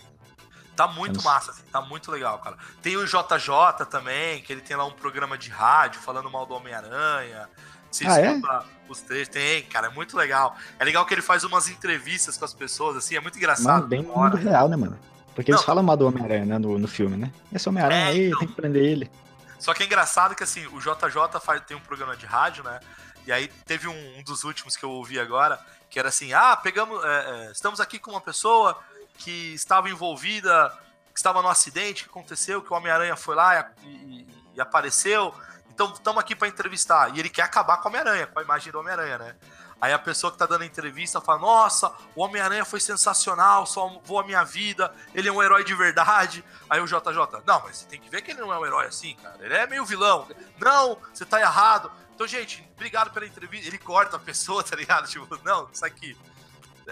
[0.76, 2.58] Tá muito massa, assim, tá muito legal, cara.
[2.82, 6.54] Tem o JJ também, que ele tem lá um programa de rádio falando mal do
[6.54, 7.48] Homem-Aranha.
[7.90, 8.42] Você ah, é?
[8.90, 9.30] os três.
[9.30, 10.56] Tem, cara, é muito legal.
[10.78, 13.66] É legal que ele faz umas entrevistas com as pessoas, assim, é muito engraçado.
[13.66, 15.00] Mano, bem no mundo real, né, mano?
[15.34, 17.32] Porque não, eles falam mal do Homem-Aranha, né, no, no filme, né?
[17.54, 18.40] Esse Homem-Aranha é, aí, então...
[18.40, 19.12] tem que prender ele.
[19.60, 22.80] Só que é engraçado que, assim, o JJ faz, tem um programa de rádio, né?
[23.26, 26.56] E aí teve um, um dos últimos que eu ouvi agora, que era assim, ah,
[26.56, 27.08] pegamos, é,
[27.48, 28.80] é, estamos aqui com uma pessoa
[29.18, 30.72] que estava envolvida,
[31.12, 35.34] que estava no acidente que aconteceu, que o Homem-Aranha foi lá e, e, e apareceu,
[35.76, 37.16] então estamos aqui para entrevistar.
[37.16, 39.36] E ele quer acabar com o Homem-Aranha, com a imagem do Homem-Aranha, né?
[39.80, 44.20] Aí a pessoa que tá dando a entrevista fala: Nossa, o Homem-Aranha foi sensacional, salvou
[44.20, 46.44] a minha vida, ele é um herói de verdade.
[46.70, 48.88] Aí o JJ, não, mas você tem que ver que ele não é um herói
[48.88, 49.38] assim, cara.
[49.42, 50.28] Ele é meio vilão.
[50.60, 51.92] Não, você tá errado.
[52.14, 53.68] Então, gente, obrigado pela entrevista.
[53.68, 55.08] Ele corta a pessoa, tá ligado?
[55.08, 56.18] Tipo, não, isso aqui.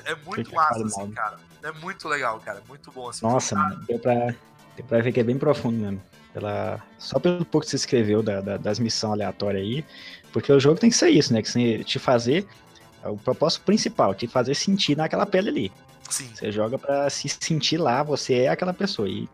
[0.06, 1.38] É muito massa, assim, cara.
[1.62, 2.60] É muito legal, cara.
[2.60, 3.26] É muito bom, assim.
[3.26, 4.36] Nossa, mano, deu pra,
[4.76, 6.02] deu pra ver que é bem profundo mesmo.
[6.34, 9.86] Pela, só pelo pouco que você escreveu da, da, das missões aleatórias aí,
[10.32, 11.44] porque o jogo tem que ser isso, né?
[11.44, 12.73] Que te fazer é
[13.10, 15.72] o propósito principal, te fazer sentir naquela pele ali.
[16.10, 16.34] Sim.
[16.36, 19.08] Você joga para se sentir lá, você é aquela pessoa.
[19.08, 19.28] E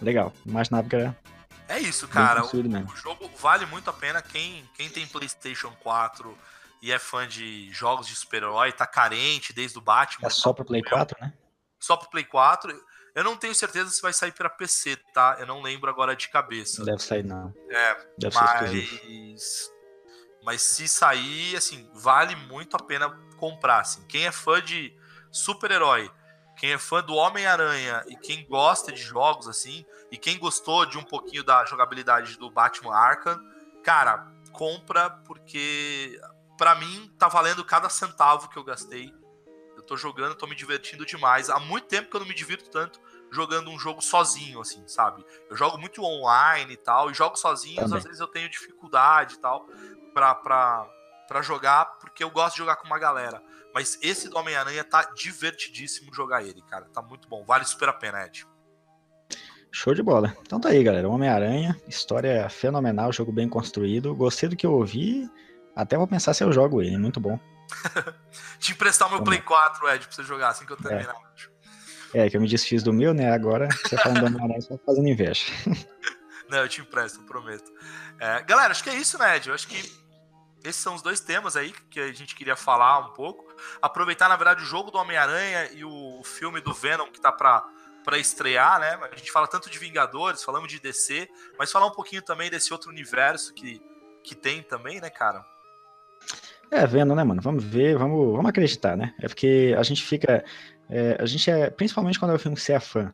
[0.00, 1.16] legal, imaginava que era.
[1.68, 2.42] É isso, cara.
[2.44, 4.20] O, o, jogo vale muito a pena.
[4.20, 6.36] Quem, quem tem PlayStation 4
[6.82, 10.26] e é fã de jogos de super-herói, tá carente desde o Batman.
[10.26, 11.32] É só pro Play 4, né?
[11.78, 12.76] Só pro Play 4.
[13.14, 15.36] Eu não tenho certeza se vai sair para PC, tá?
[15.38, 16.78] Eu não lembro agora de cabeça.
[16.78, 17.54] Não deve sair, não.
[17.68, 19.70] É, deve mas...
[20.44, 24.04] Mas se sair, assim, vale muito a pena comprar, assim.
[24.06, 24.94] Quem é fã de
[25.30, 26.10] super-herói,
[26.56, 30.98] quem é fã do Homem-Aranha e quem gosta de jogos, assim, e quem gostou de
[30.98, 33.40] um pouquinho da jogabilidade do Batman Arkham,
[33.82, 36.20] cara, compra porque
[36.58, 39.14] para mim tá valendo cada centavo que eu gastei
[39.90, 41.50] tô jogando, tô me divertindo demais.
[41.50, 43.00] Há muito tempo que eu não me divirto tanto
[43.32, 45.24] jogando um jogo sozinho, assim, sabe?
[45.48, 49.38] Eu jogo muito online e tal, e jogo sozinho, às vezes eu tenho dificuldade e
[49.38, 49.66] tal
[50.12, 50.86] pra, pra,
[51.28, 53.42] pra jogar, porque eu gosto de jogar com uma galera.
[53.74, 56.86] Mas esse do Homem-Aranha tá divertidíssimo jogar ele, cara.
[56.92, 57.44] Tá muito bom.
[57.44, 58.46] Vale super a pena, Ed.
[59.72, 60.36] Show de bola.
[60.42, 61.08] Então tá aí, galera.
[61.08, 64.14] Homem-Aranha, história fenomenal, jogo bem construído.
[64.14, 65.30] Gostei do que eu ouvi.
[65.74, 67.38] Até vou pensar se eu jogo ele, muito bom.
[68.58, 71.14] Te emprestar o meu Play 4, Ed, pra você jogar assim que eu terminar.
[72.12, 72.26] É.
[72.26, 73.32] é, que eu me desfiz do meu, né?
[73.32, 75.44] Agora você falando do Homem-Aranha, você tá fazendo inveja.
[76.50, 77.70] Não, eu te empresto, prometo.
[78.18, 79.48] É, galera, acho que é isso, né, Ed?
[79.48, 79.99] Eu acho que
[80.64, 83.54] esses são os dois temas aí que a gente queria falar um pouco.
[83.80, 87.64] Aproveitar, na verdade, o jogo do Homem-Aranha e o filme do Venom que tá pra,
[88.04, 88.98] pra estrear, né?
[89.10, 92.72] A gente fala tanto de Vingadores, falamos de DC, mas falar um pouquinho também desse
[92.72, 93.80] outro universo que,
[94.22, 95.44] que tem também, né, cara?
[96.70, 97.40] É, vendo, né, mano?
[97.42, 99.14] Vamos ver, vamos, vamos acreditar, né?
[99.20, 100.44] É porque a gente fica.
[100.88, 101.68] É, a gente é.
[101.70, 103.12] Principalmente quando é um filme que você é fã,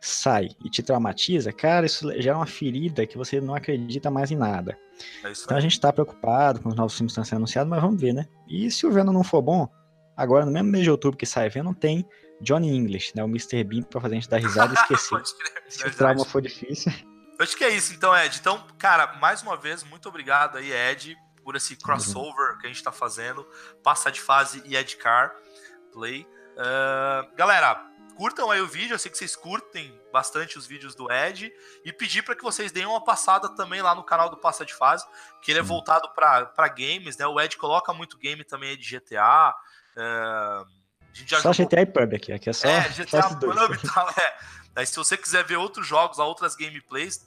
[0.00, 4.36] sai e te traumatiza, cara, isso gera uma ferida que você não acredita mais em
[4.36, 4.78] nada.
[5.24, 7.80] É então a gente tá preocupado com os novos filmes que estão sendo anunciados, mas
[7.80, 8.26] vamos ver, né?
[8.48, 9.68] E se o Venom não for bom,
[10.16, 12.06] agora no mesmo mês de outubro que sai Venom, tem
[12.40, 13.22] Johnny English, né?
[13.22, 13.64] O Mr.
[13.64, 15.22] Bean pra fazer a gente dar risada e esquecer.
[15.68, 16.92] se o trauma for difícil.
[17.38, 18.38] Acho que é isso, então, Ed.
[18.38, 22.58] Então, cara, mais uma vez, muito obrigado aí, Ed, por esse crossover uhum.
[22.58, 23.46] que a gente está fazendo,
[23.82, 25.34] passar de fase e Edcar
[25.92, 26.26] Play.
[26.56, 27.86] Uh, galera,
[28.16, 31.52] curtam aí o vídeo, eu sei que vocês curtem bastante os vídeos do Ed
[31.84, 34.74] e pedir para que vocês deem uma passada também lá no canal do Passa de
[34.74, 35.04] Fase,
[35.42, 37.26] que ele é voltado para games, né?
[37.26, 39.54] O Ed coloca muito game também de GTA.
[39.96, 40.66] Uh,
[41.24, 41.66] só jogou...
[41.66, 42.68] GTA e Pub aqui, aqui é só.
[42.68, 44.36] É, GTA só Pub e tal, é.
[44.74, 47.26] Aí, se você quiser ver outros jogos, outras gameplays,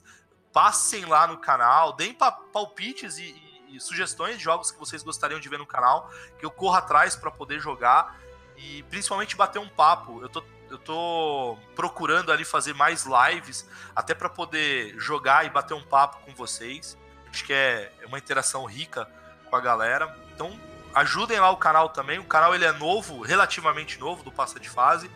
[0.52, 5.40] passem lá no canal, deem palpites e, e, e sugestões de jogos que vocês gostariam
[5.40, 8.20] de ver no canal, que eu corro atrás para poder jogar
[8.58, 10.22] e principalmente bater um papo.
[10.22, 15.74] Eu tô, eu tô procurando ali fazer mais lives, até para poder jogar e bater
[15.74, 16.98] um papo com vocês.
[17.30, 19.10] Acho que é, é uma interação rica
[19.50, 20.16] com a galera.
[20.34, 20.58] Então,
[20.94, 22.20] ajudem lá o canal também.
[22.20, 25.10] O canal ele é novo, relativamente novo, do Passa de Fase.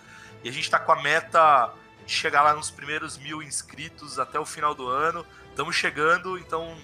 [0.44, 1.72] E a gente está com a meta
[2.06, 5.26] de chegar lá nos primeiros mil inscritos até o final do ano.
[5.50, 6.76] Estamos chegando, então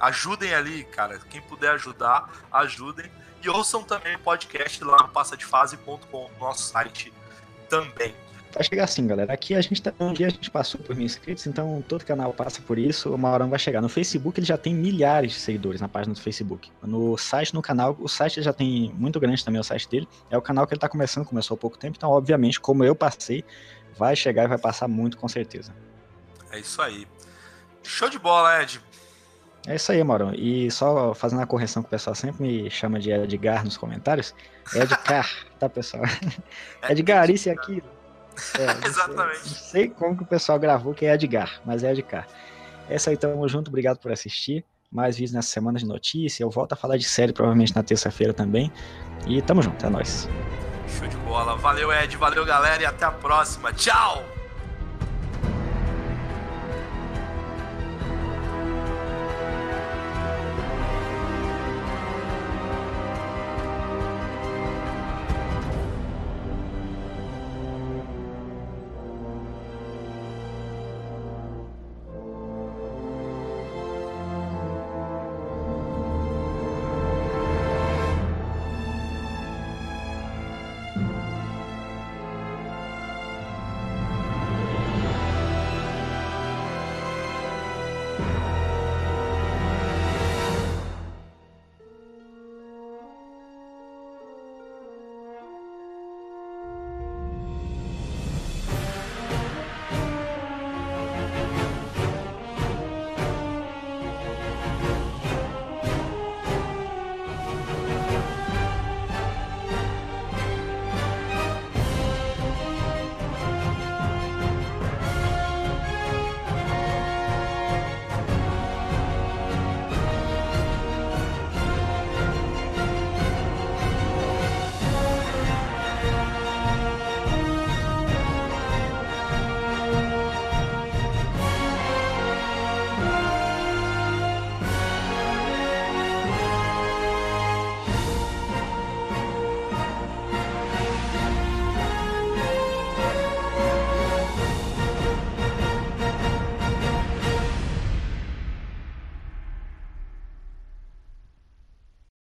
[0.00, 1.18] ajudem ali, cara.
[1.30, 3.10] Quem puder ajudar, ajudem.
[3.42, 7.12] E ouçam também o podcast lá no passadefase.com, nosso site
[7.72, 8.14] também.
[8.52, 9.32] Vai chegar assim, galera.
[9.32, 12.34] Aqui a gente tá, um dia a gente passou por mil inscritos, então todo canal
[12.34, 13.14] passa por isso.
[13.14, 13.80] Uma hora vai chegar.
[13.80, 16.70] No Facebook ele já tem milhares de seguidores na página do Facebook.
[16.82, 20.06] No site, no canal, o site já tem muito grande também o site dele.
[20.30, 22.94] É o canal que ele tá começando, começou há pouco tempo, então obviamente, como eu
[22.94, 23.42] passei,
[23.96, 25.74] vai chegar e vai passar muito com certeza.
[26.50, 27.08] É isso aí.
[27.82, 28.82] Show de bola, Ed.
[29.66, 30.34] É isso aí, Mauro.
[30.34, 34.34] E só fazendo a correção que o pessoal sempre me chama de Edgar nos comentários.
[34.74, 36.04] É Edgar, tá, pessoal?
[36.82, 37.86] É Edgar, isso e aquilo.
[38.58, 39.40] É, Exatamente.
[39.40, 42.26] Não sei como que o pessoal gravou que é Edgar, mas é Edgar.
[42.88, 43.68] É isso aí, tamo junto.
[43.68, 44.64] Obrigado por assistir.
[44.90, 46.42] Mais vídeos nessa semana de notícia.
[46.42, 48.70] Eu volto a falar de série provavelmente na terça-feira também.
[49.26, 50.28] E tamo junto, é nóis.
[50.98, 51.56] Show de bola.
[51.56, 52.16] Valeu, Ed.
[52.16, 52.82] Valeu, galera.
[52.82, 53.72] E até a próxima.
[53.72, 54.41] Tchau!